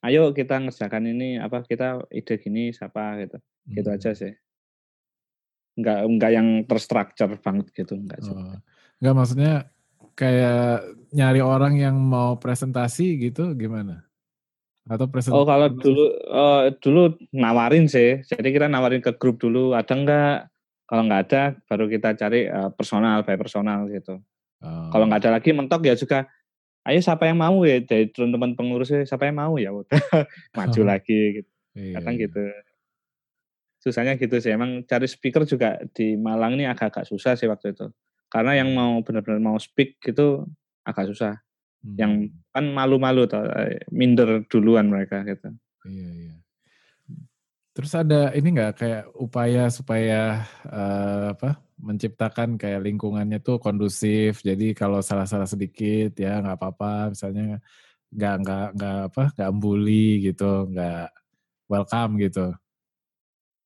[0.06, 3.74] ayo kita ngerjakan ini apa kita ide gini siapa gitu hmm.
[3.74, 4.18] gitu aja hmm.
[4.18, 4.32] sih
[5.76, 8.56] nggak nggak yang terstruktur banget gitu nggak oh.
[9.02, 9.54] nggak maksudnya
[10.16, 14.08] kayak nyari orang yang mau presentasi gitu gimana
[14.88, 17.02] atau presentasi oh kalau dulu uh, dulu
[17.36, 20.36] nawarin sih jadi kita nawarin ke grup dulu ada nggak
[20.88, 24.22] kalau nggak ada baru kita cari uh, personal by personal gitu
[24.64, 24.88] oh.
[24.88, 26.24] kalau nggak ada lagi mentok ya juga
[26.86, 30.00] ayo siapa yang mau ya dari teman-teman pengurusnya siapa yang mau ya udah
[30.58, 31.50] maju lagi gitu.
[31.76, 32.24] Iya, kadang iya.
[32.30, 32.44] gitu.
[33.82, 37.86] Susahnya gitu sih emang cari speaker juga di Malang ini agak-agak susah sih waktu itu.
[38.26, 40.46] Karena yang mau benar-benar mau speak gitu
[40.86, 41.42] agak susah.
[41.76, 41.94] Hmm.
[42.00, 42.12] yang
[42.56, 45.54] kan malu-malu eh, minder duluan mereka gitu.
[45.84, 46.34] Iya iya
[47.76, 54.40] terus ada ini nggak kayak upaya supaya uh, apa menciptakan kayak lingkungannya tuh kondusif.
[54.40, 57.12] Jadi kalau salah-salah sedikit ya nggak apa-apa.
[57.12, 57.60] Misalnya
[58.08, 61.12] nggak nggak nggak apa nggak bully gitu, nggak
[61.68, 62.56] welcome gitu.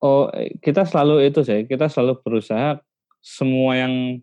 [0.02, 0.26] Oh
[0.58, 1.70] kita selalu itu sih.
[1.70, 2.82] Kita selalu berusaha
[3.22, 4.18] semua yang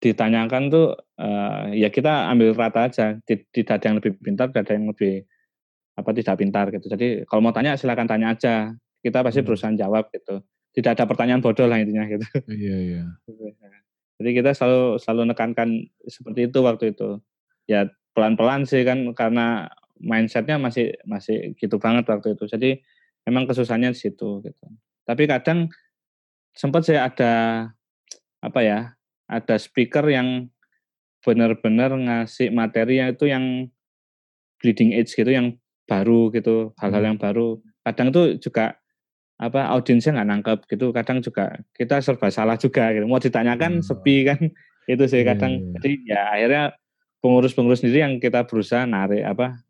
[0.00, 3.20] ditanyakan tuh uh, ya kita ambil rata aja.
[3.28, 5.28] Tidak ada yang lebih pintar, tidak ada yang lebih
[5.98, 6.86] apa tidak pintar gitu.
[6.88, 8.72] Jadi kalau mau tanya silakan tanya aja.
[8.98, 9.46] Kita pasti hmm.
[9.46, 10.42] berusaha jawab gitu
[10.78, 12.22] tidak ada pertanyaan bodoh lah intinya gitu.
[12.46, 13.02] Iya iya.
[14.22, 15.68] Jadi kita selalu selalu nekankan
[16.06, 17.18] seperti itu waktu itu.
[17.66, 19.66] Ya pelan-pelan sih kan karena
[19.98, 22.46] mindsetnya masih masih gitu banget waktu itu.
[22.46, 22.70] Jadi
[23.26, 24.66] memang kesusahannya di situ gitu.
[25.02, 25.66] Tapi kadang
[26.54, 27.32] sempat saya ada
[28.38, 28.94] apa ya
[29.26, 30.46] ada speaker yang
[31.26, 33.44] benar-benar ngasih materi yang itu yang
[34.62, 35.58] bleeding edge gitu yang
[35.90, 37.10] baru gitu hal-hal hmm.
[37.14, 38.77] yang baru kadang tuh juga
[39.38, 40.90] apa audiensnya nggak nangkep gitu.
[40.90, 43.06] Kadang juga kita serba salah juga gitu.
[43.06, 43.86] Mau ditanyakan hmm.
[43.86, 44.40] sepi kan
[44.92, 45.52] itu sih iya, kadang.
[45.62, 45.78] yeah.
[45.78, 46.64] jadi ya akhirnya
[47.22, 49.62] pengurus-pengurus sendiri yang kita berusaha narik apa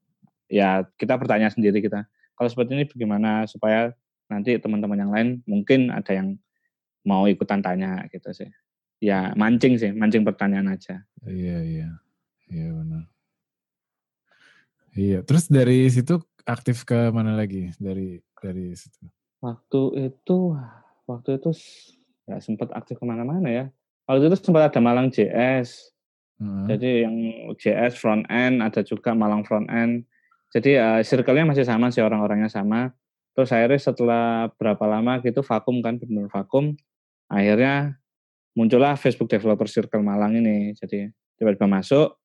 [0.49, 3.93] ya kita bertanya sendiri kita kalau seperti ini bagaimana supaya
[4.31, 6.39] nanti teman-teman yang lain mungkin ada yang
[7.05, 8.49] mau ikutan tanya gitu sih.
[8.99, 11.05] Ya mancing sih mancing pertanyaan aja.
[11.29, 11.91] Iya iya.
[12.49, 13.05] Iya benar.
[14.97, 17.75] Iya terus dari situ aktif ke mana lagi?
[17.77, 20.59] Dari dari situ Waktu itu
[21.07, 21.51] waktu itu
[22.27, 23.65] nggak sempat aktif ke mana mana ya.
[24.09, 25.93] Waktu itu sempat ada Malang JS,
[26.39, 26.71] Hmm.
[26.71, 27.17] Jadi yang
[27.59, 30.07] JS front end, ada juga Malang front end.
[30.55, 32.95] Jadi uh, circle-nya masih sama sih orang-orangnya sama.
[33.35, 34.25] Terus akhirnya setelah
[34.55, 36.79] berapa lama gitu vakum kan benar vakum.
[37.29, 37.99] Akhirnya
[38.55, 40.73] muncullah Facebook Developer Circle Malang ini.
[40.79, 42.17] Jadi tiba-tiba masuk.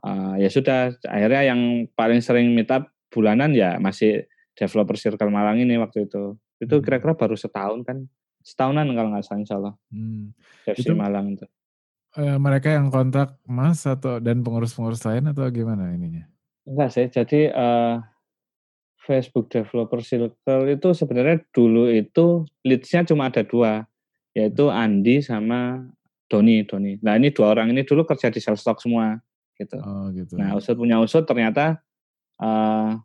[0.00, 0.96] Uh, ya sudah.
[1.04, 4.24] Akhirnya yang paling sering meetup bulanan ya masih
[4.56, 6.36] Developer Circle Malang ini waktu itu.
[6.60, 6.84] Itu hmm.
[6.84, 8.04] kira-kira baru setahun kan.
[8.40, 9.74] Setahunan kalau nggak salah insya Allah.
[9.92, 10.32] Hmm.
[10.66, 11.46] itu, Malang itu
[12.16, 16.26] uh, mereka yang kontak Mas atau dan pengurus-pengurus lain atau gimana ininya?
[16.66, 17.94] Enggak sih, jadi uh,
[19.02, 23.86] Facebook Developer Circle itu sebenarnya dulu itu leads-nya cuma ada dua,
[24.34, 25.86] yaitu Andi sama
[26.30, 26.62] Doni.
[26.66, 26.98] Doni.
[27.02, 29.18] Nah ini dua orang ini dulu kerja di Salestalk semua,
[29.58, 29.78] gitu.
[29.82, 30.38] Oh, gitu.
[30.38, 31.82] Nah usut punya usut ternyata
[32.38, 32.98] uh,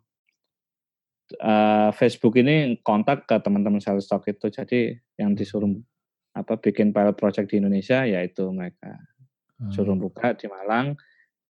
[1.42, 5.70] uh, Facebook ini kontak ke teman-teman Salestalk itu, jadi yang disuruh
[6.36, 9.00] apa bikin pilot project di Indonesia yaitu mereka.
[9.56, 9.72] Hmm.
[9.72, 11.00] suruh buka di Malang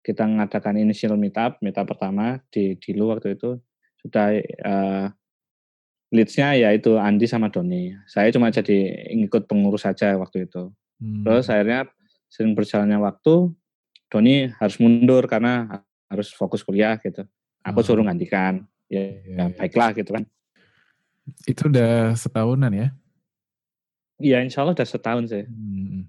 [0.03, 3.55] kita mengadakan initial meetup meetup pertama di di lu waktu itu.
[4.03, 4.35] Sudah
[4.67, 5.07] uh,
[6.11, 7.95] leadsnya yaitu Andi sama Doni.
[8.03, 10.69] Saya cuma jadi ngikut pengurus saja waktu itu.
[10.99, 11.25] Hmm.
[11.25, 11.89] terus akhirnya
[12.29, 13.49] sering berjalannya waktu
[14.11, 15.81] Doni harus mundur karena
[16.11, 17.23] harus fokus kuliah gitu.
[17.63, 17.87] Aku hmm.
[17.87, 19.45] suruh gantikan ya, ya iya.
[19.57, 20.23] baiklah gitu kan
[21.49, 22.87] itu udah setahunan ya
[24.23, 25.43] Iya, insya Allah udah setahun sih.
[25.43, 26.07] Hmm.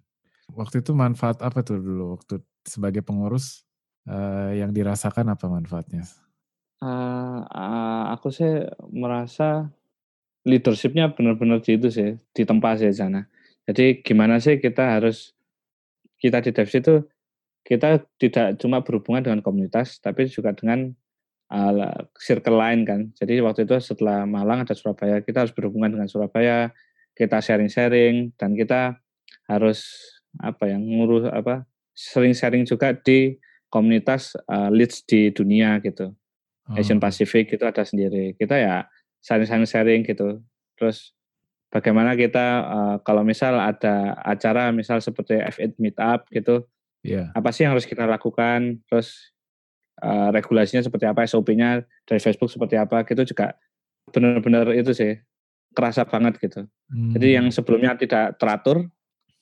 [0.55, 3.67] Waktu itu manfaat apa tuh dulu waktu sebagai pengurus
[4.07, 6.07] uh, yang dirasakan apa manfaatnya?
[6.79, 9.67] Uh, uh, aku sih merasa
[10.47, 13.27] leadershipnya benar-benar di itu sih, di tempat sih sana.
[13.67, 15.33] Jadi gimana sih kita harus
[16.21, 16.95] kita di Devs itu
[17.65, 20.93] kita tidak cuma berhubungan dengan komunitas, tapi juga dengan
[21.55, 23.01] uh, circle lain kan.
[23.15, 26.75] Jadi waktu itu setelah Malang ada Surabaya, kita harus berhubungan dengan Surabaya,
[27.15, 28.99] kita sharing-sharing dan kita
[29.47, 29.87] harus
[30.43, 31.63] apa yang ngurus apa
[31.95, 33.39] sering sharing juga di
[33.71, 36.11] komunitas uh, leads di dunia gitu.
[36.67, 36.75] Oh.
[36.75, 38.35] Asian Pacific itu ada sendiri.
[38.35, 38.91] Kita ya
[39.23, 40.43] sharing-sharing gitu.
[40.75, 41.15] Terus
[41.71, 46.67] bagaimana kita uh, kalau misal ada acara misal seperti F8 meetup gitu.
[47.05, 47.31] Yeah.
[47.37, 48.83] Apa sih yang harus kita lakukan?
[48.91, 49.34] Terus
[50.03, 53.55] uh, regulasinya seperti apa, SOP-nya dari Facebook seperti apa, gitu juga
[54.11, 55.19] benar-benar itu sih
[55.75, 56.67] kerasa banget gitu.
[56.91, 57.13] Hmm.
[57.13, 57.55] Jadi yang hmm.
[57.55, 58.87] sebelumnya tidak teratur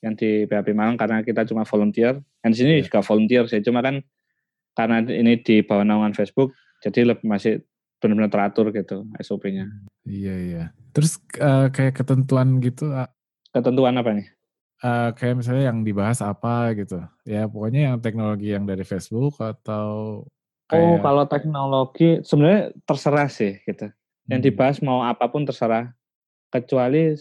[0.03, 2.19] yang di PHP Malang karena kita cuma volunteer.
[2.43, 2.85] Dan di sini yeah.
[2.85, 3.63] juga volunteer sih.
[3.63, 4.03] Cuma kan
[4.75, 6.51] karena ini di bawah naungan Facebook
[6.83, 7.61] jadi lebih masih
[8.03, 9.71] benar-benar teratur gitu SOP-nya.
[10.03, 10.63] Iya iya.
[10.91, 12.91] Terus uh, kayak ketentuan gitu
[13.55, 14.27] ketentuan apa nih?
[14.83, 16.99] Uh, kayak misalnya yang dibahas apa gitu.
[17.23, 20.27] Ya pokoknya yang teknologi yang dari Facebook atau
[20.73, 20.89] kayak...
[20.89, 23.93] Oh, kalau teknologi sebenarnya terserah sih gitu.
[24.25, 24.47] Yang hmm.
[24.49, 25.93] dibahas mau apa pun terserah
[26.49, 27.13] kecuali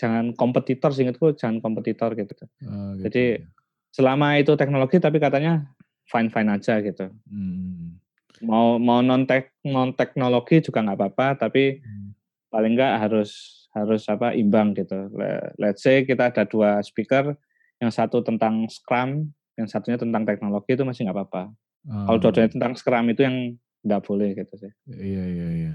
[0.00, 2.32] jangan kompetitor seingatku jangan kompetitor gitu.
[2.64, 3.08] Oh, gitu.
[3.08, 3.46] Jadi ya.
[3.92, 5.68] selama itu teknologi tapi katanya
[6.08, 7.12] fine fine aja gitu.
[7.28, 8.00] Hmm.
[8.42, 12.08] Mau mau non tek non teknologi juga nggak apa-apa tapi hmm.
[12.48, 15.08] paling nggak harus harus apa imbang gitu.
[15.56, 17.32] Let's say kita ada dua speaker,
[17.80, 21.42] yang satu tentang Scrum, yang satunya tentang teknologi itu masih nggak apa-apa.
[21.88, 22.06] Oh.
[22.06, 23.36] Kalau dua-duanya tentang Scrum itu yang
[23.82, 24.72] nggak boleh gitu sih.
[24.86, 25.74] Iya iya iya.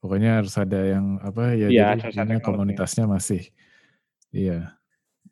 [0.00, 3.46] Pokoknya harus ada yang apa ya, ya jadi komunitasnya masih
[4.34, 4.74] iya.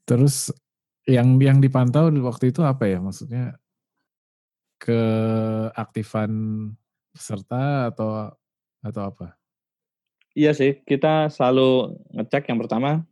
[0.06, 0.54] Terus
[1.08, 3.56] yang yang dipantau waktu itu apa ya maksudnya
[4.78, 6.30] keaktifan
[7.10, 8.30] peserta atau
[8.84, 9.34] atau apa?
[10.38, 13.02] Iya sih, kita selalu ngecek yang pertama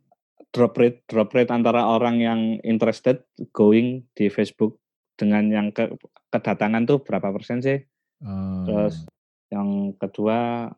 [0.55, 3.19] drop rate drop rate antara orang yang interested
[3.51, 4.79] going di Facebook
[5.17, 5.89] dengan yang ke,
[6.31, 7.81] kedatangan tuh berapa persen sih?
[8.21, 8.63] Hmm.
[8.63, 9.03] Terus
[9.51, 10.71] yang kedua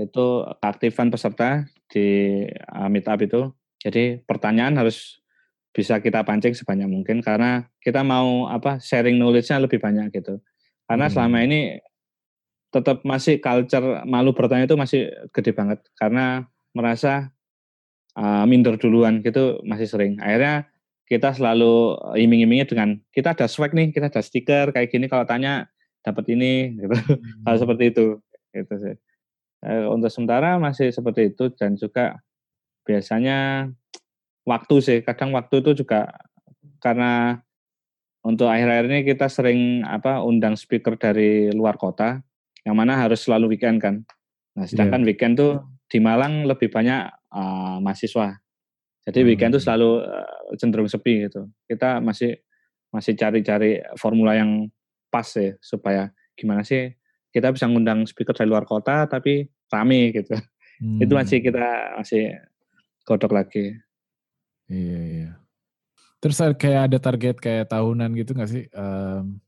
[0.00, 0.26] itu
[0.62, 3.40] keaktifan peserta di uh, meetup itu.
[3.82, 5.20] Jadi pertanyaan harus
[5.70, 10.40] bisa kita pancing sebanyak mungkin karena kita mau apa sharing knowledge-nya lebih banyak gitu.
[10.86, 11.14] Karena hmm.
[11.14, 11.60] selama ini
[12.70, 17.34] tetap masih culture malu bertanya itu masih gede banget karena merasa
[18.14, 20.18] uh, minder duluan gitu masih sering.
[20.22, 20.70] Akhirnya
[21.10, 25.66] kita selalu iming-imingnya dengan kita ada swag nih, kita ada stiker kayak gini kalau tanya
[26.06, 26.94] dapat ini gitu.
[26.94, 27.44] Hmm.
[27.50, 28.22] Hal seperti itu
[28.54, 28.94] gitu sih.
[29.66, 32.22] Eh, untuk sementara masih seperti itu dan juga
[32.86, 33.68] biasanya
[34.46, 36.14] waktu sih kadang waktu itu juga
[36.80, 37.42] karena
[38.24, 42.22] untuk akhir-akhir ini kita sering apa undang speaker dari luar kota
[42.64, 44.04] yang mana harus selalu weekend kan.
[44.56, 45.08] Nah, sedangkan yeah.
[45.08, 48.36] weekend tuh di Malang lebih banyak uh, mahasiswa.
[49.08, 49.68] Jadi weekend tuh hmm.
[49.68, 51.48] selalu uh, cenderung sepi gitu.
[51.64, 52.36] Kita masih
[52.90, 54.66] masih cari-cari formula yang
[55.08, 56.90] pas sih supaya gimana sih
[57.30, 60.34] kita bisa ngundang speaker dari luar kota tapi rame gitu.
[60.80, 60.96] Hmm.
[60.96, 62.34] Itu masih kita masih
[63.06, 63.76] godok lagi.
[64.70, 65.30] Iya iya.
[66.20, 68.64] Terus kayak ada target kayak tahunan gitu nggak sih?
[68.76, 69.40] Um,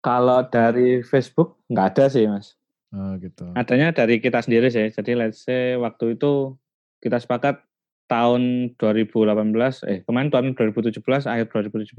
[0.00, 2.56] kalau dari Facebook nggak ada sih mas.
[2.90, 3.52] Oh gitu.
[3.54, 4.90] Adanya dari kita sendiri sih.
[4.90, 6.58] Jadi let's say waktu itu
[6.98, 7.62] kita sepakat
[8.10, 11.94] tahun 2018, eh kemarin tahun 2017, akhir 2017,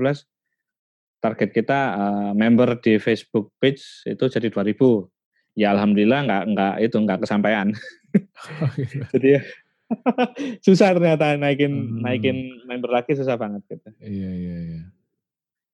[1.24, 4.76] target kita uh, member di Facebook page itu jadi 2000.
[5.56, 7.72] Ya alhamdulillah nggak nggak itu nggak kesampaian.
[8.60, 9.00] Oh, gitu.
[9.16, 9.42] jadi ya,
[10.66, 12.02] susah ternyata naikin hmm.
[12.04, 13.88] naikin member lagi susah banget gitu.
[14.04, 14.82] Iya iya iya.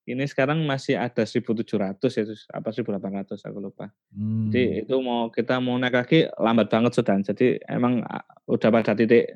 [0.08, 2.23] Ini sekarang masih ada 1.700 ya,
[2.56, 3.91] apa 1.800 aku lupa.
[4.15, 4.47] Hmm.
[4.47, 7.19] Jadi itu mau kita mau naik lagi lambat banget sudah.
[7.19, 8.00] Jadi emang
[8.47, 9.36] udah pada titik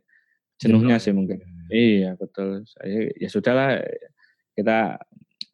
[0.61, 1.41] jenuhnya sih mungkin.
[1.73, 2.63] Iya betul.
[2.69, 3.81] Saya ya sudahlah
[4.53, 5.01] kita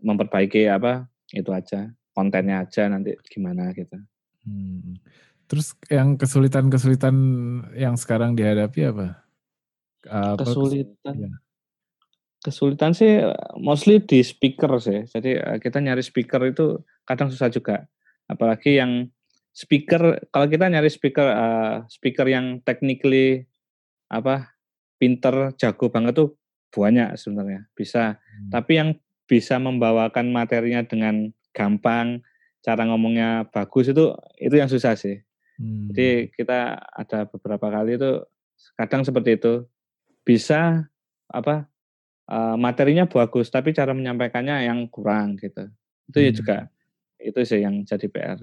[0.03, 3.95] memperbaiki apa itu aja kontennya aja nanti gimana gitu.
[4.43, 4.99] Hmm.
[5.47, 7.15] Terus yang kesulitan-kesulitan
[7.79, 9.23] yang sekarang dihadapi apa?
[10.07, 11.15] apa kesulitan.
[11.15, 11.31] Ya.
[12.43, 13.23] Kesulitan sih
[13.59, 15.07] mostly di speaker sih.
[15.07, 17.87] Jadi eh, kita nyari speaker itu kadang susah juga.
[18.27, 19.07] Apalagi yang
[19.55, 23.49] speaker kalau kita nyari speaker uh, speaker yang technically
[24.11, 24.56] apa
[24.97, 26.37] pinter, jago banget tuh
[26.73, 28.17] banyak sebenarnya bisa.
[28.17, 28.51] Hmm.
[28.51, 28.89] Tapi yang
[29.29, 32.21] bisa membawakan materinya dengan gampang,
[32.61, 35.21] cara ngomongnya bagus itu itu yang susah sih.
[35.57, 35.89] Hmm.
[35.93, 38.21] Jadi kita ada beberapa kali itu
[38.77, 39.65] kadang seperti itu
[40.25, 40.85] bisa
[41.29, 41.69] apa
[42.59, 45.71] materinya bagus tapi cara menyampaikannya yang kurang gitu.
[46.11, 46.35] Itu ya hmm.
[46.35, 46.57] ya juga
[47.23, 48.37] itu sih yang jadi PR.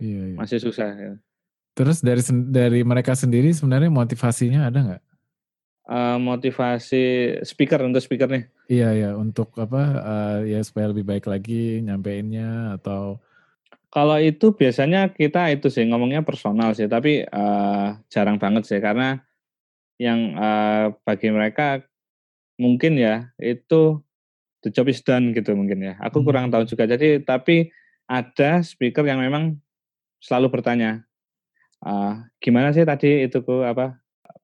[0.00, 0.36] Iya, iya.
[0.36, 1.14] Masih susah ya.
[1.76, 5.02] Terus dari dari mereka sendiri sebenarnya motivasinya ada nggak?
[5.88, 8.44] Uh, motivasi speaker untuk speaker nih.
[8.66, 13.22] Iya ya untuk apa uh, ya supaya lebih baik lagi nyampeinnya atau
[13.96, 19.24] kalau itu biasanya kita itu sih ngomongnya personal sih, tapi uh, jarang banget sih karena
[19.96, 21.80] yang uh, bagi mereka
[22.60, 24.04] mungkin ya itu
[24.60, 25.94] the job is done gitu mungkin ya.
[26.04, 26.26] Aku hmm.
[26.28, 26.84] kurang tahu juga.
[26.84, 27.72] Jadi tapi
[28.04, 29.56] ada speaker yang memang
[30.20, 31.00] selalu bertanya,
[31.80, 33.96] uh, gimana sih tadi itu ku apa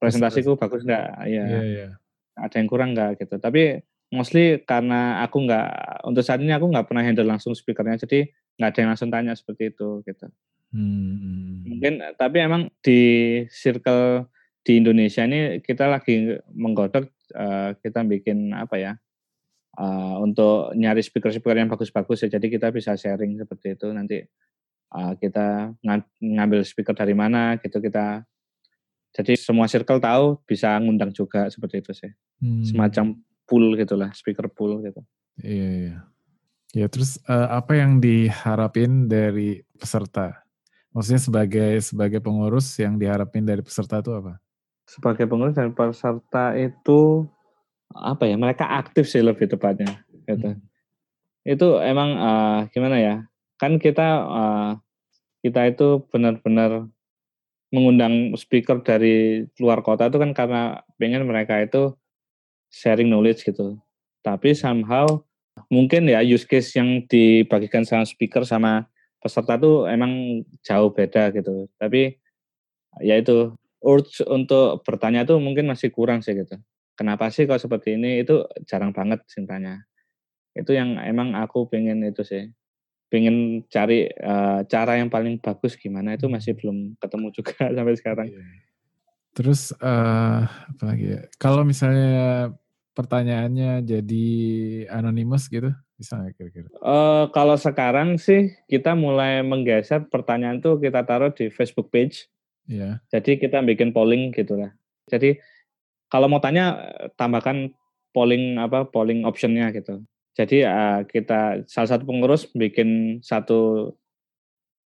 [0.03, 1.91] presentasiku bagus enggak ya yeah, yeah.
[2.35, 3.39] ada yang kurang enggak gitu.
[3.39, 5.71] Tapi mostly karena aku enggak
[6.03, 8.27] untuk saat ini aku enggak pernah handle langsung speakernya jadi
[8.59, 10.27] enggak ada yang langsung tanya seperti itu gitu.
[10.73, 11.69] Hmm.
[11.69, 14.25] mungkin tapi emang di circle
[14.65, 18.93] di Indonesia ini kita lagi menggodok uh, kita bikin apa ya
[19.79, 22.39] uh, untuk nyari speaker-speaker yang bagus-bagus ya.
[22.39, 23.89] Jadi kita bisa sharing seperti itu.
[23.93, 24.21] Nanti
[24.93, 25.73] uh, kita
[26.21, 27.81] ngambil speaker dari mana gitu.
[27.81, 28.21] Kita
[29.13, 32.13] jadi semua circle tahu bisa ngundang juga seperti itu sih.
[32.41, 32.65] Hmm.
[32.65, 33.05] Semacam
[33.45, 35.05] pool gitulah, speaker pool gitu.
[35.45, 35.97] Iya, iya.
[36.73, 40.41] Ya terus uh, apa yang diharapin dari peserta?
[40.97, 44.41] Maksudnya sebagai sebagai pengurus yang diharapin dari peserta itu apa?
[44.89, 47.29] Sebagai pengurus dan peserta itu
[47.93, 48.41] apa ya?
[48.41, 50.57] Mereka aktif sih lebih tepatnya gitu.
[50.57, 50.65] Hmm.
[51.45, 53.17] Itu emang uh, gimana ya?
[53.61, 54.71] Kan kita uh,
[55.45, 56.89] kita itu benar-benar
[57.73, 61.97] mengundang speaker dari luar kota itu kan karena pengen mereka itu
[62.69, 63.81] sharing knowledge gitu.
[64.21, 65.09] Tapi somehow
[65.73, 68.87] mungkin ya use case yang dibagikan sama speaker sama
[69.19, 71.67] peserta tuh emang jauh beda gitu.
[71.81, 72.21] Tapi
[73.01, 76.61] ya itu urge untuk bertanya tuh mungkin masih kurang sih gitu.
[76.93, 79.83] Kenapa sih kalau seperti ini itu jarang banget cintanya.
[80.53, 82.53] Itu yang emang aku pengen itu sih
[83.13, 88.27] pengen cari uh, cara yang paling bagus gimana itu masih belum ketemu juga sampai sekarang.
[88.33, 88.45] Iya.
[89.37, 91.21] Terus uh, apa lagi ya?
[91.37, 92.57] Kalau misalnya
[92.97, 94.29] pertanyaannya jadi
[94.89, 95.69] anonimus gitu,
[96.01, 96.69] bisa nggak kira-kira?
[96.81, 102.33] Uh, kalau sekarang sih kita mulai menggeser pertanyaan tuh kita taruh di Facebook page.
[102.65, 103.05] Iya.
[103.13, 104.73] Jadi kita bikin polling gitulah.
[105.13, 105.37] Jadi
[106.09, 107.77] kalau mau tanya tambahkan
[108.17, 110.01] polling apa polling optionnya gitu.
[110.33, 113.93] Jadi uh, kita salah satu pengurus bikin satu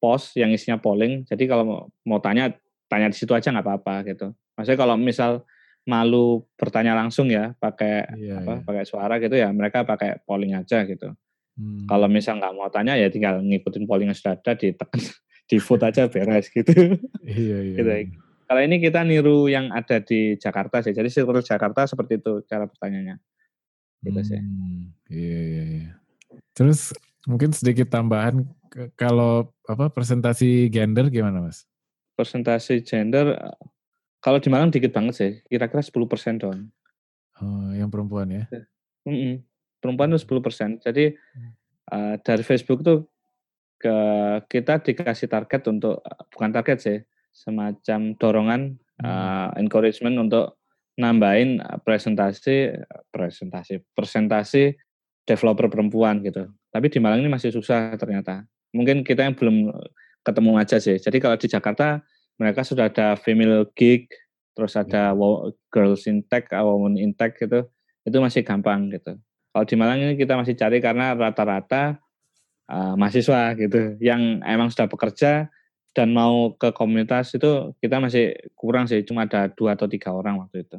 [0.01, 1.25] post yang isinya polling.
[1.29, 2.49] Jadi kalau mau, mau tanya
[2.89, 4.33] tanya di situ aja nggak apa-apa gitu.
[4.57, 5.45] Maksudnya kalau misal
[5.85, 8.63] malu bertanya langsung ya pakai iya, apa iya.
[8.65, 11.13] pakai suara gitu ya mereka pakai polling aja gitu.
[11.55, 11.85] Hmm.
[11.85, 15.01] Kalau misal nggak mau tanya ya tinggal ngikutin polling yang sudah ada ditekan
[15.49, 16.73] di vote aja beres gitu.
[17.21, 17.77] Iya iya.
[17.77, 17.89] gitu.
[17.89, 18.17] Iya.
[18.45, 20.93] Kalau ini kita niru yang ada di Jakarta sih.
[20.93, 23.17] Jadi seluruh Jakarta seperti itu cara pertanyaannya
[24.05, 24.39] gitu sih.
[24.39, 25.91] Hmm, iya, iya, iya.
[26.53, 26.93] Terus
[27.25, 28.45] mungkin sedikit tambahan
[28.93, 31.65] kalau apa presentasi gender gimana mas?
[32.15, 33.33] Presentasi gender
[34.25, 36.65] kalau di Malang dikit banget sih, kira-kira 10 persen doang.
[37.37, 38.49] Oh, yang perempuan ya?
[39.05, 39.33] Mm -mm.
[39.77, 40.69] Perempuan itu 10 persen.
[40.81, 41.13] Jadi
[41.93, 43.05] uh, dari Facebook tuh
[43.77, 43.95] ke
[44.49, 46.01] kita dikasih target untuk
[46.33, 46.97] bukan target sih,
[47.35, 49.05] semacam dorongan hmm.
[49.05, 50.54] uh, encouragement untuk
[50.95, 52.71] nambahin presentasi
[53.11, 54.75] presentasi presentasi
[55.27, 56.47] developer perempuan gitu.
[56.71, 58.47] Tapi di Malang ini masih susah ternyata.
[58.71, 59.71] Mungkin kita yang belum
[60.23, 60.95] ketemu aja sih.
[60.99, 62.03] Jadi kalau di Jakarta
[62.35, 64.11] mereka sudah ada female gig,
[64.55, 65.51] terus ada yeah.
[65.71, 67.67] girls in tech, women in tech gitu.
[68.03, 69.15] Itu masih gampang gitu.
[69.55, 71.95] Kalau di Malang ini kita masih cari karena rata-rata
[72.67, 75.47] uh, mahasiswa gitu yang emang sudah bekerja
[75.95, 80.43] dan mau ke komunitas itu kita masih kurang sih, cuma ada dua atau tiga orang
[80.43, 80.77] waktu itu.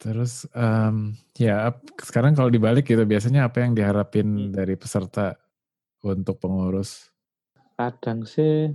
[0.00, 4.52] Terus um, ya sekarang kalau dibalik gitu biasanya apa yang diharapin hmm.
[4.56, 5.36] dari peserta
[6.00, 7.12] untuk pengurus?
[7.76, 8.72] Kadang sih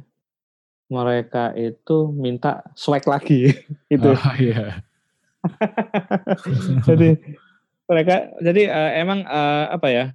[0.90, 3.50] mereka itu minta swag lagi
[3.94, 4.10] itu.
[4.14, 4.86] Oh, iya.
[6.88, 7.18] jadi
[7.90, 10.06] mereka jadi uh, emang uh, apa ya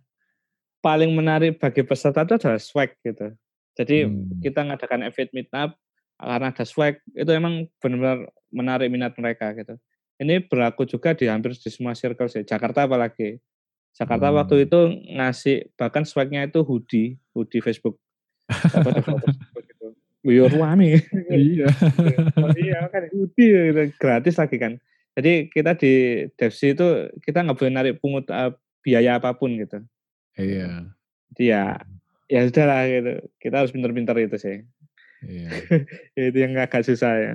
[0.78, 3.34] paling menarik bagi peserta itu adalah swag gitu.
[3.76, 4.40] Jadi hmm.
[4.40, 5.70] kita ngadakan event meetup
[6.16, 9.76] karena ada swag itu emang benar-benar menarik minat mereka gitu.
[10.16, 12.40] Ini berlaku juga di hampir di semua circle sih.
[12.40, 13.36] Jakarta apalagi.
[13.92, 14.36] Jakarta hmm.
[14.40, 14.80] waktu itu
[15.12, 18.00] ngasih bahkan swagnya itu hoodie, hoodie Facebook.
[19.60, 19.86] gitu.
[20.24, 21.04] Yo ruame.
[21.28, 21.68] Iya.
[22.56, 23.82] iya kan hoodie gitu.
[24.00, 24.80] gratis lagi kan.
[25.16, 29.84] Jadi kita di Devsi itu kita nggak boleh narik pungut uh, biaya apa pun gitu.
[30.36, 30.92] Iya.
[31.36, 31.95] Dia hmm
[32.26, 33.12] ya sudah lah gitu.
[33.38, 34.56] Kita harus pintar-pintar itu sih.
[35.24, 35.48] Iya.
[36.30, 37.32] itu yang agak susah ya.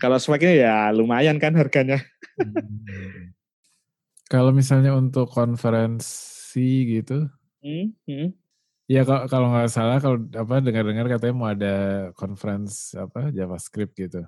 [0.00, 2.02] Kalau swagnya ya lumayan kan harganya.
[2.38, 3.34] hmm.
[4.32, 7.28] Kalau misalnya untuk konferensi gitu,
[7.60, 8.28] hmm, hmm.
[8.88, 11.74] ya kalau kalau nggak salah kalau apa dengar-dengar katanya mau ada
[12.16, 14.24] conference apa JavaScript gitu.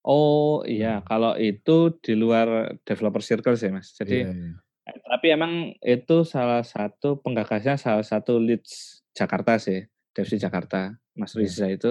[0.00, 1.04] Oh iya, hmm.
[1.04, 3.92] kalau itu di luar developer circle sih mas.
[3.92, 4.54] Jadi iya, iya.
[4.86, 9.82] Tapi emang itu salah satu penggagasnya salah satu leads Jakarta sih,
[10.14, 11.42] Devsi Jakarta, Mas yeah.
[11.42, 11.90] Riza itu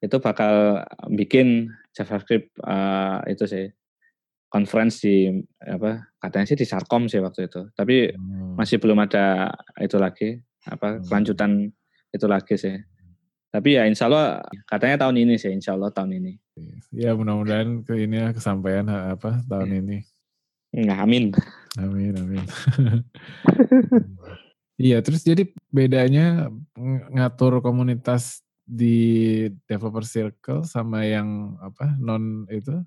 [0.00, 0.80] itu bakal
[1.12, 3.68] bikin JavaScript uh, itu sih
[4.48, 5.28] conference di
[5.60, 7.68] apa katanya sih di Sarkom sih waktu itu.
[7.76, 8.56] Tapi hmm.
[8.56, 11.04] masih belum ada itu lagi apa hmm.
[11.06, 11.52] kelanjutan
[12.10, 12.76] itu lagi sih.
[13.50, 16.32] Tapi ya insya Allah katanya tahun ini sih, insya Allah tahun ini.
[16.94, 19.78] Ya mudah-mudahan ke ini ya kesampaian apa tahun iya.
[19.82, 19.98] ini.
[20.70, 21.24] Nggak, amin.
[21.78, 22.42] Amin, amin.
[24.90, 26.50] iya, terus jadi bedanya
[27.14, 32.82] ngatur komunitas di developer circle sama yang apa non itu?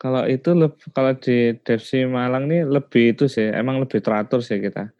[0.00, 0.52] Kalau itu
[0.96, 4.92] kalau di Devsi Malang nih lebih itu sih, emang lebih teratur sih kita.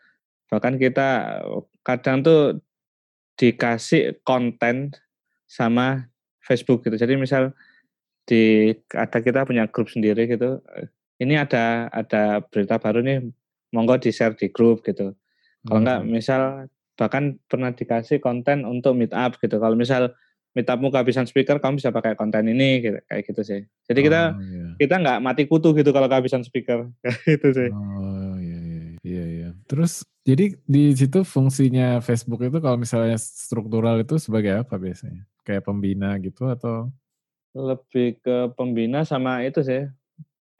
[0.48, 1.40] Bahkan kita
[1.84, 2.60] kadang tuh
[3.36, 4.92] dikasih konten
[5.48, 6.08] sama
[6.44, 7.00] Facebook gitu.
[7.00, 7.52] Jadi misal
[8.28, 10.60] di ada kita punya grup sendiri gitu
[11.20, 13.28] ini ada ada berita baru nih
[13.76, 15.12] monggo di share di grup gitu.
[15.68, 15.84] Kalau hmm.
[15.84, 16.42] enggak misal
[16.96, 19.60] bahkan pernah dikasih konten untuk meet up gitu.
[19.60, 20.16] Kalau misal
[20.56, 23.60] meet upmu kehabisan speaker kamu bisa pakai konten ini gitu, kayak gitu sih.
[23.86, 24.66] Jadi kita oh, iya.
[24.80, 26.88] kita nggak mati kutu gitu kalau kehabisan speaker
[27.36, 27.68] itu sih.
[27.70, 29.48] Oh iya iya iya iya.
[29.68, 35.28] Terus jadi di situ fungsinya Facebook itu kalau misalnya struktural itu sebagai apa biasanya?
[35.44, 36.88] Kayak pembina gitu atau?
[37.52, 39.90] Lebih ke pembina sama itu sih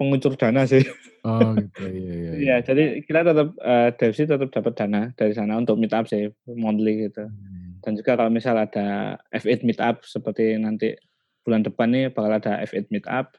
[0.01, 0.80] pengucur dana sih.
[1.20, 2.12] Oh gitu, iya iya.
[2.16, 2.57] Iya, iya.
[2.64, 7.12] jadi kita tetap uh, Devsi tetap dapat dana dari sana untuk meet up sih, monthly
[7.12, 7.28] gitu.
[7.28, 7.76] Hmm.
[7.84, 10.96] Dan juga kalau misal ada F8 meet up seperti nanti
[11.44, 13.36] bulan depan nih bakal ada F8 meet up,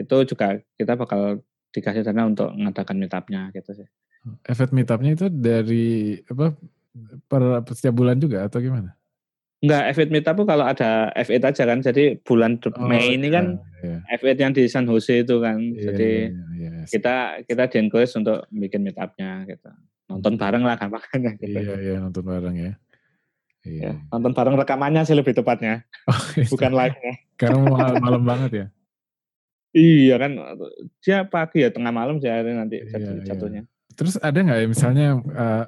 [0.00, 1.44] itu juga kita bakal
[1.76, 3.88] dikasih dana untuk mengadakan meet up-nya gitu sih.
[4.48, 6.56] F8 meet up-nya itu dari apa
[7.28, 7.42] per
[7.76, 8.96] setiap bulan juga atau gimana?
[9.62, 11.78] Enggak, F8 Meetup tuh kalau ada F8 aja kan.
[11.78, 14.02] Jadi bulan oh, Mei ini kan iya.
[14.18, 15.62] F8 yang di San Jose itu kan.
[15.62, 16.84] Iya, jadi iya, iya, iya.
[16.90, 17.14] kita
[17.46, 19.70] kita di encourage untuk bikin meetupnya gitu.
[20.10, 21.62] Nonton bareng lah gampangnya gitu.
[21.62, 22.72] Iya, iya nonton bareng ya.
[23.62, 23.82] Iya.
[23.86, 25.86] Ya, nonton bareng rekamannya sih lebih tepatnya.
[26.10, 26.18] Oh.
[26.58, 27.14] Bukan live-nya.
[27.38, 28.66] Karena malam, malam banget ya.
[29.72, 30.30] Iya kan,
[31.00, 33.24] dia pagi ya tengah malam sih hari nanti iya, iya.
[33.24, 33.62] jatuhnya.
[33.64, 33.94] Iya.
[33.94, 35.64] Terus ada nggak ya misalnya uh,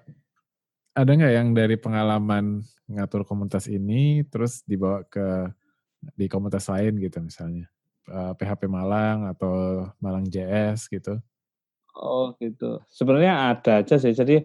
[0.92, 5.48] ada nggak yang dari pengalaman ngatur komunitas ini terus dibawa ke
[6.14, 7.64] di komunitas lain gitu misalnya
[8.12, 11.20] uh, eh, PHP Malang atau Malang JS gitu?
[11.94, 12.82] Oh gitu.
[12.90, 14.12] Sebenarnya ada aja sih.
[14.12, 14.42] Jadi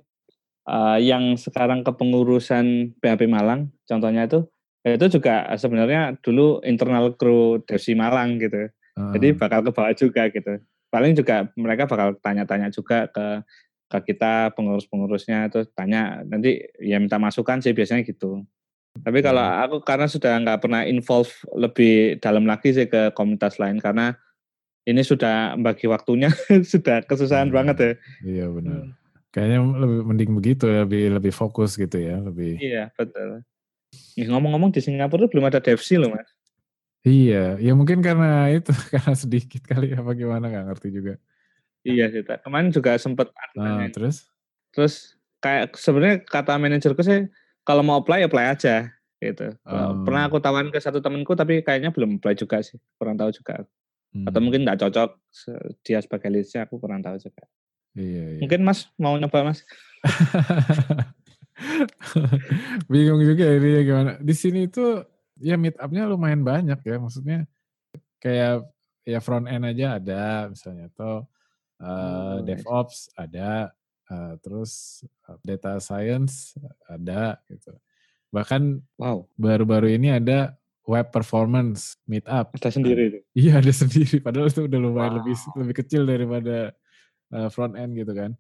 [0.70, 4.46] uh, yang sekarang kepengurusan PHP Malang, contohnya itu
[4.80, 8.70] itu juga sebenarnya dulu internal kru Devsi Malang gitu.
[8.96, 9.12] Uh.
[9.18, 10.62] Jadi bakal ke bawah juga gitu.
[10.90, 13.44] Paling juga mereka bakal tanya-tanya juga ke
[13.90, 18.46] ke kita pengurus-pengurusnya itu tanya nanti ya minta masukan sih biasanya gitu.
[19.02, 19.64] Tapi kalau hmm.
[19.66, 24.14] aku karena sudah nggak pernah involve lebih dalam lagi sih ke komunitas lain karena
[24.86, 26.30] ini sudah bagi waktunya
[26.72, 27.56] sudah kesusahan hmm.
[27.56, 27.92] banget ya.
[28.26, 28.78] Iya benar.
[28.78, 28.92] Hmm.
[29.30, 32.58] Kayaknya lebih mending begitu ya, lebih lebih fokus gitu ya, lebih.
[32.58, 33.46] Iya betul.
[34.18, 36.30] Ngomong-ngomong di Singapura belum ada devsi loh mas.
[37.06, 41.14] Iya, ya mungkin karena itu karena sedikit kali apa gimana nggak ngerti juga.
[41.90, 44.30] Iya sih, Kemarin juga sempat nah, terus?
[44.70, 47.26] Terus kayak sebenarnya kata manajerku sih
[47.66, 49.52] kalau mau apply apply aja gitu.
[49.68, 50.08] Um.
[50.08, 53.68] Pernah aku tawarin ke satu temanku tapi kayaknya belum apply juga sih, kurang tahu juga.
[54.16, 54.26] Hmm.
[54.26, 55.10] Atau mungkin nggak cocok
[55.86, 57.46] dia sebagai leadsnya aku kurang tahu juga.
[57.98, 58.40] Iya, iya.
[58.42, 59.66] Mungkin Mas mau nyoba Mas.
[62.92, 64.12] Bingung juga ini ya gimana.
[64.24, 65.04] Di sini itu
[65.42, 66.96] ya meet up-nya lumayan banyak ya.
[66.98, 67.46] Maksudnya
[68.24, 68.66] kayak
[69.04, 71.28] ya front end aja ada misalnya atau
[71.80, 73.72] uh, oh, DevOps ada
[74.12, 75.04] uh, terus
[75.42, 76.56] data science
[76.88, 77.74] ada gitu.
[78.30, 79.26] Bahkan wow.
[79.36, 80.54] baru-baru ini ada
[80.90, 82.50] web performance meetup.
[82.58, 83.20] Ada sendiri itu.
[83.38, 84.18] Iya, ada sendiri.
[84.22, 85.18] Padahal itu udah lumayan wow.
[85.22, 86.74] lebih lebih kecil daripada
[87.34, 88.34] uh, front end gitu kan.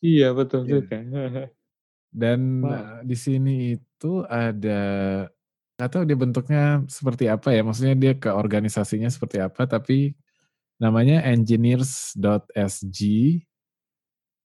[0.00, 0.72] Iya, betul yeah.
[0.76, 0.96] juga.
[2.20, 2.72] Dan wow.
[2.72, 4.80] uh, di sini itu ada
[5.80, 7.64] nggak tahu dia bentuknya seperti apa ya.
[7.64, 10.12] Maksudnya dia ke organisasinya seperti apa, tapi
[10.80, 13.00] namanya engineers.sg.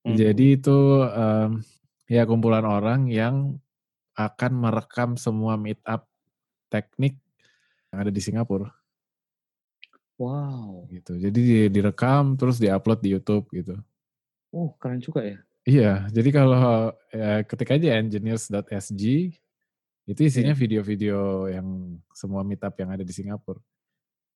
[0.06, 0.14] Hmm.
[0.14, 1.64] Jadi itu um,
[2.06, 3.58] ya kumpulan orang yang
[4.14, 6.06] akan merekam semua meetup
[6.70, 7.18] teknik
[7.90, 8.70] yang ada di Singapura.
[10.20, 10.88] Wow.
[10.92, 11.18] Gitu.
[11.20, 13.76] Jadi direkam terus diupload di YouTube gitu.
[14.52, 15.40] Oh, keren juga ya.
[15.66, 19.04] Iya, jadi kalau ya, ketik aja engineers.sg
[20.06, 20.62] itu isinya iya.
[20.62, 21.58] video-video yeah.
[21.58, 23.58] yang semua meetup yang ada di Singapura.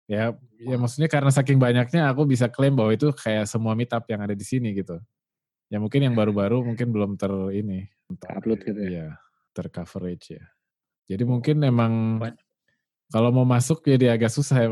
[0.10, 4.02] Ya, ya ya maksudnya karena saking banyaknya aku bisa klaim bahwa itu kayak semua meetup
[4.10, 4.98] yang ada di sini gitu.
[5.70, 7.86] Ya mungkin yang baru-baru mungkin belum ter ini.
[8.26, 8.90] Upload gitu ya.
[8.90, 9.08] Iya,
[9.54, 10.44] tercoverage ya.
[11.06, 12.18] Jadi mungkin emang
[13.14, 14.70] kalau mau masuk jadi agak susah ya.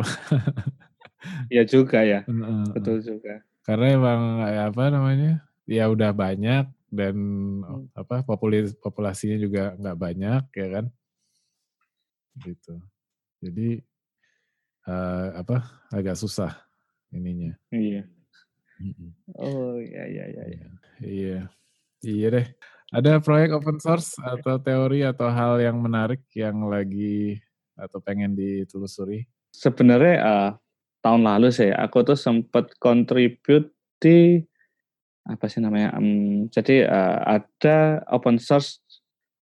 [1.54, 2.26] Iya juga ya.
[2.76, 3.46] Betul juga.
[3.62, 5.34] Karena emang ya apa namanya?
[5.70, 7.16] Ya udah banyak dan
[7.62, 7.94] hmm.
[7.94, 10.86] apa populis, populasinya juga nggak banyak ya kan.
[12.42, 12.74] Gitu.
[13.44, 13.86] Jadi
[14.88, 16.56] uh, apa agak susah
[17.12, 17.54] ininya.
[17.70, 18.08] Iya.
[19.38, 20.44] Oh iya iya iya.
[20.48, 20.70] Iya.
[20.98, 21.40] Iya,
[22.06, 22.48] iya deh.
[22.88, 27.36] Ada proyek open source atau teori atau hal yang menarik yang lagi
[27.76, 29.28] atau pengen ditelusuri?
[29.52, 30.50] Sebenarnya uh,
[31.04, 33.70] tahun lalu sih aku tuh sempat contribute
[34.00, 34.40] di
[35.28, 36.00] apa sih namanya?
[36.00, 38.80] Um, jadi uh, ada open source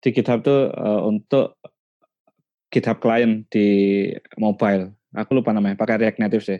[0.03, 1.55] di GitHub tuh uh, untuk
[2.69, 4.98] GitHub client di mobile.
[5.15, 6.59] Aku lupa namanya, pakai React Native sih.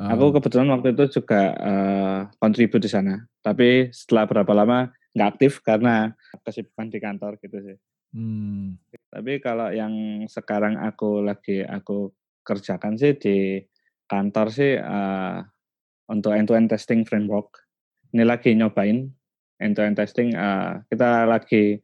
[0.00, 0.32] Aku ah.
[0.40, 3.22] kebetulan waktu itu juga uh, kontribut di sana.
[3.44, 7.76] Tapi setelah berapa lama nggak aktif karena kesibukan di kantor gitu sih.
[8.12, 8.80] Hmm.
[9.12, 12.12] Tapi kalau yang sekarang aku lagi aku
[12.44, 13.60] kerjakan sih di
[14.08, 15.44] kantor sih uh,
[16.08, 17.62] untuk end-to-end testing framework.
[18.16, 19.08] Ini lagi nyobain
[19.60, 20.32] end-to-end testing.
[20.32, 21.80] Uh, kita lagi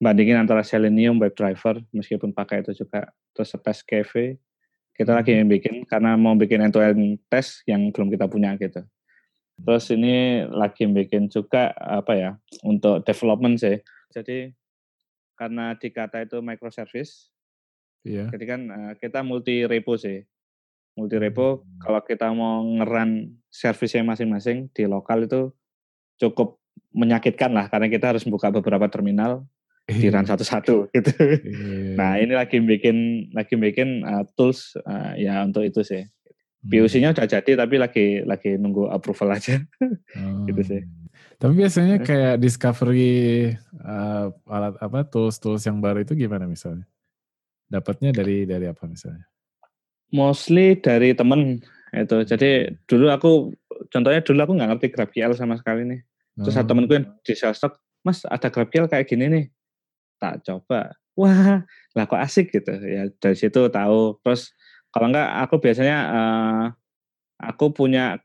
[0.00, 4.40] bandingin antara Selenium WebDriver meskipun pakai itu juga terus Test Cafe
[5.00, 5.48] kita lagi hmm.
[5.48, 8.84] bikin karena mau bikin end to end test yang belum kita punya gitu.
[9.56, 12.30] Terus ini lagi bikin juga apa ya
[12.60, 13.80] untuk development sih.
[14.12, 14.52] Jadi
[15.40, 17.32] karena dikata itu microservice,
[18.04, 18.28] iya.
[18.28, 20.20] jadi kan uh, kita multi repo sih.
[21.00, 21.80] Multi repo hmm.
[21.80, 25.48] kalau kita mau ngeran servisnya masing-masing di lokal itu
[26.20, 26.60] cukup
[26.92, 29.48] menyakitkan lah karena kita harus buka beberapa terminal
[29.90, 30.30] di run iya.
[30.30, 31.12] satu-satu gitu.
[31.18, 31.96] Yeah.
[31.98, 36.06] Nah ini lagi bikin lagi bikin uh, tools uh, ya untuk itu sih.
[36.60, 36.68] Hmm.
[36.68, 40.44] POC-nya udah jadi tapi lagi lagi nunggu approval aja, oh.
[40.44, 40.82] gitu sih.
[41.40, 43.48] Tapi biasanya kayak discovery
[43.80, 46.84] uh, alat apa tools-tools yang baru itu gimana misalnya?
[47.72, 49.24] Dapatnya dari dari apa misalnya?
[50.12, 51.64] Mostly dari temen
[51.96, 52.16] itu.
[52.28, 53.56] Jadi dulu aku
[53.88, 56.00] contohnya dulu aku nggak ngerti GraphQL sama sekali nih.
[56.44, 56.66] Terus oh.
[56.68, 59.44] temenku yang di Salesforce, Mas ada GraphQL kayak gini nih
[60.20, 60.94] tak coba.
[61.16, 61.64] Wah
[61.96, 62.70] lah kok asik gitu.
[62.84, 64.20] Ya dari situ tahu.
[64.22, 64.52] Terus
[64.92, 66.64] kalau enggak aku biasanya uh,
[67.40, 68.20] aku punya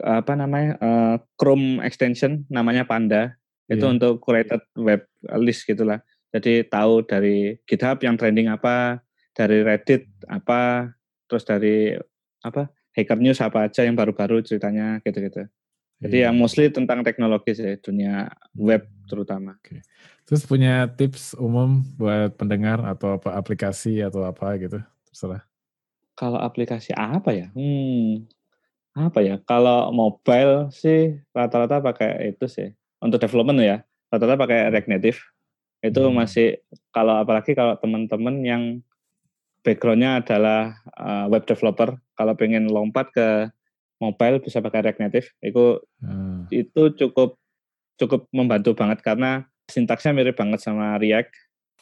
[0.00, 3.36] apa namanya uh, Chrome extension namanya Panda.
[3.66, 3.94] Itu yeah.
[3.94, 5.04] untuk curated web
[5.42, 6.00] list gitulah.
[6.32, 9.04] Jadi tahu dari GitHub yang trending apa
[9.36, 10.92] dari Reddit apa
[11.28, 11.96] terus dari
[12.44, 15.48] apa Hacker News apa aja yang baru-baru ceritanya gitu-gitu
[16.02, 16.24] jadi yeah.
[16.28, 18.26] yang mostly tentang teknologi sih dunia
[18.58, 19.54] web hmm, terutama.
[19.62, 19.86] Okay.
[20.26, 25.46] Terus punya tips umum buat pendengar atau apa aplikasi atau apa gitu, terserah.
[26.18, 27.46] Kalau aplikasi apa ya?
[27.54, 28.26] Hmm,
[28.98, 29.38] apa ya?
[29.46, 32.74] Kalau mobile sih rata-rata pakai itu sih.
[32.98, 35.18] Untuk development ya, rata-rata pakai React Native.
[35.82, 36.14] Itu hmm.
[36.18, 38.62] masih kalau apalagi kalau teman-teman yang
[39.62, 43.50] backgroundnya adalah uh, web developer, kalau pengen lompat ke
[44.02, 46.50] mobile bisa pakai React Native itu hmm.
[46.50, 47.38] itu cukup
[48.02, 51.30] cukup membantu banget karena sintaksnya mirip banget sama React.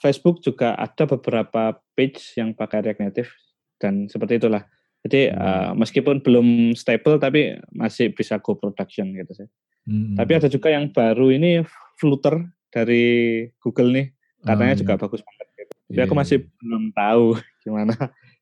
[0.01, 3.31] Facebook juga ada beberapa page yang pakai React Native
[3.77, 4.65] dan seperti itulah.
[5.05, 5.37] Jadi hmm.
[5.37, 9.49] uh, meskipun belum stable tapi masih bisa go production gitu sih.
[9.89, 10.17] Hmm.
[10.17, 11.65] Tapi ada juga yang baru ini
[11.97, 12.45] Flutter.
[12.71, 14.07] dari Google nih,
[14.47, 15.01] katanya oh, juga iya.
[15.03, 15.47] bagus banget.
[15.59, 15.75] Gitu.
[15.75, 16.07] Tapi yeah.
[16.07, 16.51] aku masih iya.
[16.63, 17.25] belum tahu
[17.67, 17.95] gimana.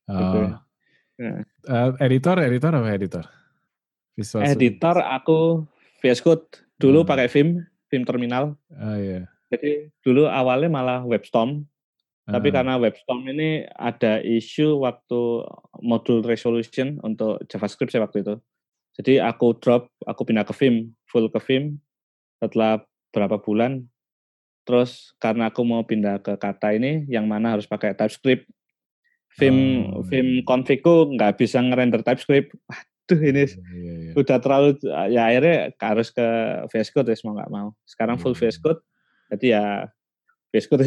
[0.05, 0.13] Oh.
[0.21, 0.39] Gitu.
[1.17, 1.41] Nah.
[1.65, 3.25] Uh, editor, editor apa editor?
[4.19, 5.63] Visual editor aku
[6.03, 6.45] VS Code.
[6.75, 7.09] Dulu hmm.
[7.09, 8.59] pakai Vim, Vim terminal.
[8.75, 9.23] Oh iya.
[9.23, 9.25] Yeah.
[9.49, 9.71] Jadi
[10.03, 11.65] dulu awalnya malah WebStorm.
[12.29, 12.61] Tapi ah.
[12.61, 15.49] karena WebStorm ini ada isu waktu
[15.81, 18.35] modul resolution untuk JavaScript saya waktu itu.
[18.99, 21.81] Jadi aku drop, aku pindah ke Vim, full ke Vim.
[22.37, 23.89] Setelah berapa bulan,
[24.67, 28.45] terus karena aku mau pindah ke kata ini, yang mana harus pakai TypeScript.
[29.41, 30.05] Vim, oh.
[30.05, 30.45] Vim iya.
[30.45, 32.53] config-ku nggak bisa ngerender TypeScript.
[33.09, 34.13] Waduh ini yeah, yeah, yeah.
[34.21, 34.77] udah terlalu,
[35.09, 36.27] ya akhirnya harus ke
[36.69, 37.73] VS Code ya mau nggak mau.
[37.89, 38.85] Sekarang full VS Code,
[39.33, 39.63] jadi ya
[40.53, 40.85] VS Code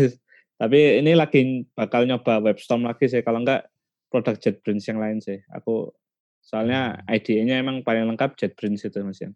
[0.63, 3.67] tapi ini lagi bakal nyoba WebStorm lagi sih kalau enggak
[4.15, 5.91] produk JetBrains yang lain sih aku
[6.39, 7.15] soalnya hmm.
[7.19, 9.35] IDE-nya emang paling lengkap JetBrains itu mas Yan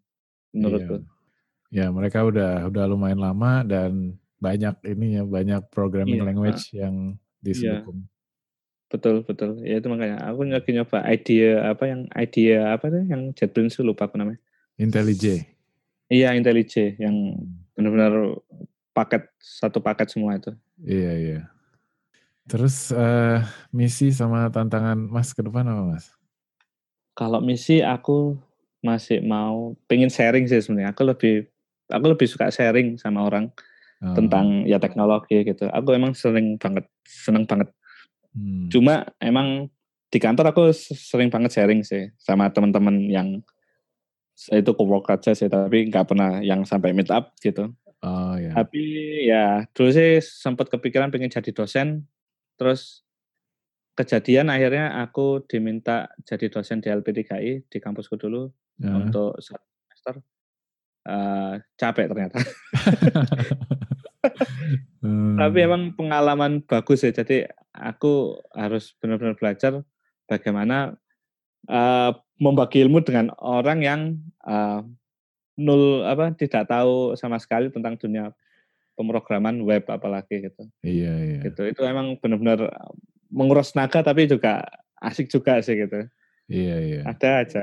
[0.54, 1.02] menurutku
[1.74, 1.90] iya.
[1.90, 7.18] ya mereka udah udah lumayan lama dan banyak ini ya banyak programming iya, language yang
[7.42, 8.06] disebut iya.
[8.86, 13.34] Betul betul ya itu makanya aku lagi nyoba IDE apa yang IDE apa tuh yang
[13.34, 14.38] JetBrains lupa aku namanya
[14.78, 15.42] IntelliJ
[16.06, 17.74] iya IntelliJ yang hmm.
[17.74, 18.38] benar-benar
[18.96, 20.56] paket satu paket semua itu.
[20.80, 21.40] Iya iya.
[22.48, 26.08] Terus uh, misi sama tantangan Mas ke depan apa Mas?
[27.12, 28.40] Kalau misi aku
[28.80, 30.96] masih mau pengen sharing sih sebenarnya.
[30.96, 31.44] Aku lebih
[31.92, 33.52] aku lebih suka sharing sama orang
[34.00, 34.16] oh.
[34.16, 35.68] tentang ya teknologi gitu.
[35.68, 37.68] Aku emang sering banget seneng banget.
[38.36, 38.68] Hmm.
[38.68, 39.72] Cuma emang
[40.12, 43.42] di kantor aku sering banget sharing sih sama teman-teman yang
[44.52, 47.72] itu co-work aja sih tapi nggak pernah yang sampai meet up gitu.
[48.04, 48.52] Oh ya.
[48.52, 48.84] Tapi
[49.24, 52.04] ya dulu sih sempat kepikiran pengen jadi dosen,
[52.60, 53.02] terus
[53.96, 58.92] kejadian akhirnya aku diminta jadi dosen di LP3I di kampusku dulu ya.
[58.92, 60.14] untuk satu semester.
[61.06, 62.36] Uh, capek ternyata.
[65.06, 65.38] hmm.
[65.38, 67.14] Tapi emang pengalaman bagus ya.
[67.14, 67.46] Jadi
[67.78, 69.84] aku harus benar-benar belajar
[70.26, 70.96] bagaimana
[71.68, 74.00] uh, membagi ilmu dengan orang yang
[74.44, 74.82] uh,
[75.56, 78.32] nul apa tidak tahu sama sekali tentang dunia
[78.96, 80.68] pemrograman web apalagi gitu.
[80.84, 81.40] Iya iya.
[81.48, 82.68] Gitu itu emang benar-benar
[83.32, 84.64] menguras naga tapi juga
[85.00, 86.08] asik juga sih gitu.
[86.48, 87.00] Iya iya.
[87.04, 87.62] Ada aja.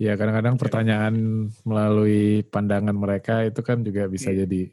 [0.00, 1.14] Iya kadang-kadang pertanyaan
[1.60, 4.48] melalui pandangan mereka itu kan juga bisa iya.
[4.48, 4.72] jadi.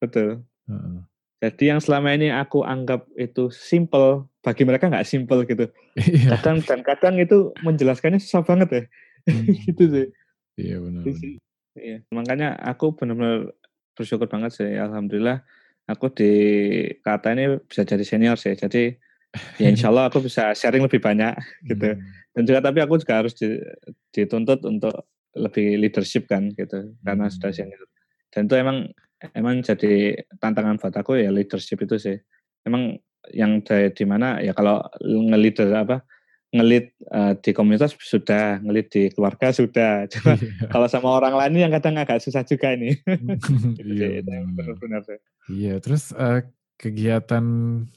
[0.00, 0.40] Betul.
[0.64, 1.04] Uh-uh.
[1.42, 5.68] Jadi yang selama ini aku anggap itu simple bagi mereka nggak simple gitu.
[5.98, 6.38] Iya.
[6.38, 8.82] Kadang dan kadang itu menjelaskannya susah banget ya.
[9.28, 9.44] Hmm.
[9.66, 10.06] gitu sih.
[10.54, 11.02] Iya benar.
[11.74, 13.50] Iya, makanya aku benar-benar
[13.98, 14.70] bersyukur banget sih.
[14.78, 15.42] Alhamdulillah
[15.90, 16.32] aku di
[17.02, 18.54] kata ini bisa jadi senior sih.
[18.54, 18.94] Jadi
[19.58, 21.34] ya insya Allah aku bisa sharing lebih banyak
[21.70, 21.98] gitu.
[21.98, 22.02] Hmm.
[22.34, 23.34] Dan juga tapi aku juga harus
[24.14, 24.94] dituntut untuk
[25.34, 27.58] lebih leadership kan gitu karena sudah hmm.
[27.58, 27.84] senior.
[28.30, 28.78] Dan itu emang
[29.32, 32.16] emang jadi tantangan buat aku ya leadership itu sih.
[32.66, 33.00] Emang
[33.32, 36.04] yang dari di mana ya kalau nge-leader apa
[36.54, 40.06] ngelit uh, di komunitas sudah, ngelit di keluarga sudah.
[40.12, 40.70] Cuma yeah.
[40.70, 42.94] kalau sama orang lain yang kadang agak susah juga ini.
[43.82, 45.02] iya, benar-benar.
[45.50, 46.46] Iya, terus uh,
[46.78, 47.42] kegiatan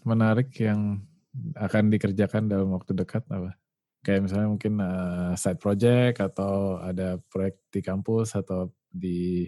[0.02, 1.06] menarik yang
[1.54, 3.54] akan dikerjakan dalam waktu dekat apa?
[4.02, 9.46] Kayak misalnya mungkin uh, side project atau ada proyek di kampus atau di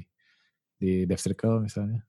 [0.80, 2.02] di Dev Circle misalnya?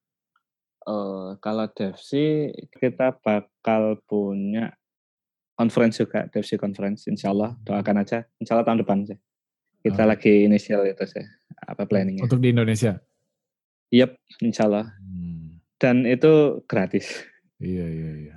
[0.87, 4.73] Uh, kalau Dev sih kita bakal punya
[5.61, 9.19] conference juga, DevC conference, insya Allah doakan aja, insya Allah tahun depan sih.
[9.85, 10.09] Kita oh.
[10.09, 11.21] lagi inisial itu sih,
[11.69, 12.25] apa planningnya.
[12.25, 12.97] Untuk di Indonesia?
[13.93, 14.11] Yep,
[14.41, 14.89] insya Allah.
[14.97, 15.61] Hmm.
[15.77, 17.13] Dan itu gratis.
[17.61, 18.37] Iya, iya, iya.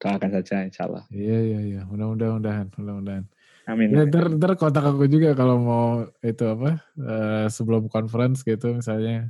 [0.00, 1.04] Doakan saja insya Allah.
[1.12, 1.80] Iya, iya, iya.
[1.84, 3.28] Mudah-mudahan, mudah-mudahan.
[3.68, 3.92] Amin.
[3.92, 5.88] Ya, ntar, ntar kontak aku juga kalau mau
[6.24, 9.28] itu apa, uh, sebelum conference gitu misalnya.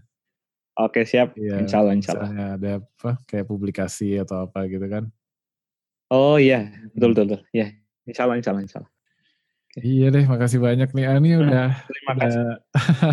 [0.79, 1.35] Oke, siap.
[1.35, 2.55] Ya, insya Allah, insya Allah.
[2.55, 5.11] Ada apa, kayak publikasi atau apa gitu kan.
[6.09, 7.41] Oh iya, betul betul, betul.
[7.51, 7.75] Ya,
[8.07, 8.93] insya Allah, insya Allah, insya Allah.
[9.69, 9.85] Okay.
[9.85, 11.71] Iya deh, makasih banyak nih Ani hmm, udah.
[11.87, 12.43] Terima kasih.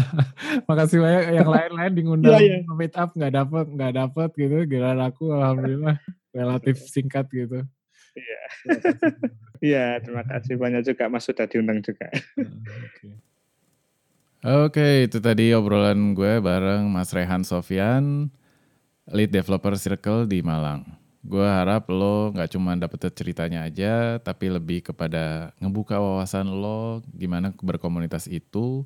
[0.70, 2.76] makasih banyak yang lain-lain diundang yeah, yeah.
[2.80, 4.58] meet up nggak dapet nggak dapet gitu.
[4.64, 6.00] Giliran aku alhamdulillah
[6.32, 7.66] relatif singkat gitu.
[8.16, 8.42] Iya.
[9.64, 12.12] Iya, terima kasih banyak juga Mas sudah diundang juga.
[12.12, 13.14] Oke, okay,
[15.10, 18.30] itu tadi obrolan gue bareng Mas Rehan Sofian,
[19.10, 24.86] lead developer Circle di Malang gue harap lo nggak cuma dapet ceritanya aja, tapi lebih
[24.94, 28.86] kepada ngebuka wawasan lo gimana berkomunitas itu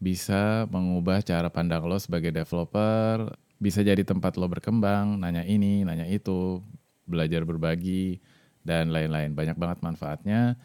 [0.00, 3.28] bisa mengubah cara pandang lo sebagai developer,
[3.60, 6.64] bisa jadi tempat lo berkembang, nanya ini, nanya itu,
[7.04, 8.20] belajar berbagi,
[8.64, 9.32] dan lain-lain.
[9.32, 10.56] Banyak banget manfaatnya.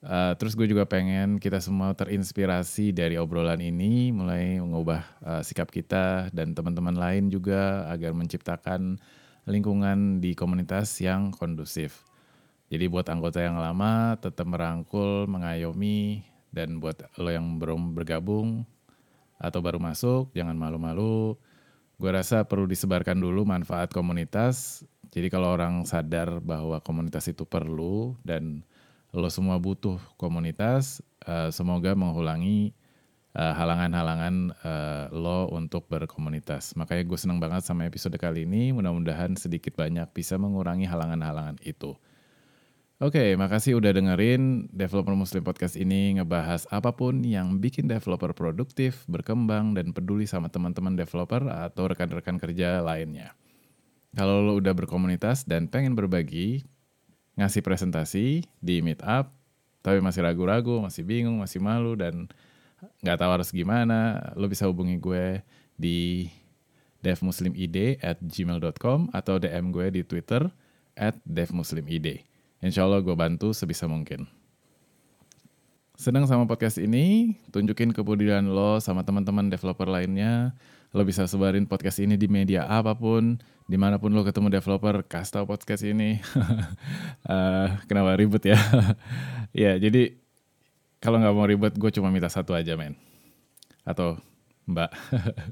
[0.00, 5.68] Uh, terus gue juga pengen kita semua terinspirasi dari obrolan ini, mulai mengubah uh, sikap
[5.68, 8.96] kita dan teman-teman lain juga agar menciptakan
[9.44, 12.08] lingkungan di komunitas yang kondusif.
[12.72, 18.64] Jadi buat anggota yang lama tetap merangkul, mengayomi, dan buat lo yang belum bergabung
[19.36, 21.36] atau baru masuk, jangan malu-malu.
[22.00, 24.80] Gue rasa perlu disebarkan dulu manfaat komunitas.
[25.12, 28.62] Jadi kalau orang sadar bahwa komunitas itu perlu dan
[29.10, 32.74] lo semua butuh komunitas, uh, semoga mengulangi
[33.34, 36.74] uh, halangan-halangan uh, lo untuk berkomunitas.
[36.78, 38.70] Makanya gue seneng banget sama episode kali ini.
[38.70, 41.98] Mudah-mudahan sedikit banyak bisa mengurangi halangan-halangan itu.
[43.00, 48.36] Oke, okay, makasih udah dengerin Developer Muslim Podcast ini ngebahas apa pun yang bikin developer
[48.36, 53.32] produktif, berkembang, dan peduli sama teman-teman developer atau rekan-rekan kerja lainnya.
[54.12, 56.60] Kalau lo udah berkomunitas dan pengen berbagi,
[57.40, 59.32] ngasih presentasi di meetup,
[59.80, 62.28] tapi masih ragu-ragu, masih bingung, masih malu, dan
[63.00, 65.40] nggak tahu harus gimana, lo bisa hubungi gue
[65.80, 66.28] di
[67.00, 70.44] devmuslimid at gmail.com atau DM gue di Twitter
[70.92, 72.20] at devmuslimid.
[72.60, 74.28] Insya Allah gue bantu sebisa mungkin.
[75.96, 80.52] Senang sama podcast ini, tunjukin kepedulian lo sama teman-teman developer lainnya.
[80.90, 83.38] Lo bisa sebarin podcast ini di media apa pun,
[83.70, 86.18] di mana pun lo ketemu developer, kasih tau podcast ini.
[87.30, 88.58] uh, kenapa ribet ya?
[89.54, 90.18] ya, jadi
[90.98, 92.98] kalau nggak mau ribet, gue cuma minta satu aja, men.
[93.86, 94.18] Atau
[94.66, 94.90] mbak.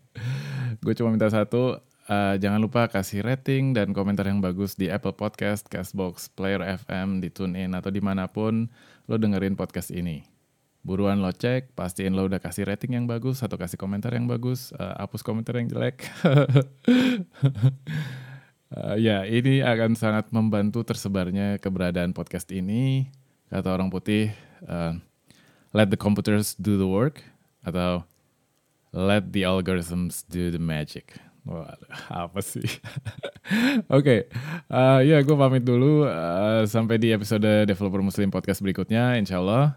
[0.85, 1.79] gue cuma minta satu,
[2.09, 7.21] Uh, jangan lupa kasih rating dan komentar yang bagus di Apple Podcast, Castbox, Player FM,
[7.21, 8.65] di TuneIn, atau di mana pun
[9.05, 10.38] lo dengerin podcast ini.
[10.89, 14.73] Buruan lo cek, pastiin lo udah kasih rating yang bagus atau kasih komentar yang bagus,
[14.73, 16.09] uh, hapus komentar yang jelek.
[18.73, 23.13] uh, ya, ini akan sangat membantu tersebarnya keberadaan podcast ini.
[23.53, 24.33] Kata orang putih,
[24.65, 24.97] uh,
[25.77, 27.21] let the computers do the work,
[27.61, 28.09] atau
[28.97, 31.21] let the algorithms do the magic.
[31.45, 32.65] Waduh, apa sih?
[33.93, 34.21] Oke, okay.
[34.73, 36.09] uh, ya gue pamit dulu.
[36.09, 39.77] Uh, sampai di episode Developer Muslim Podcast berikutnya, insya Allah.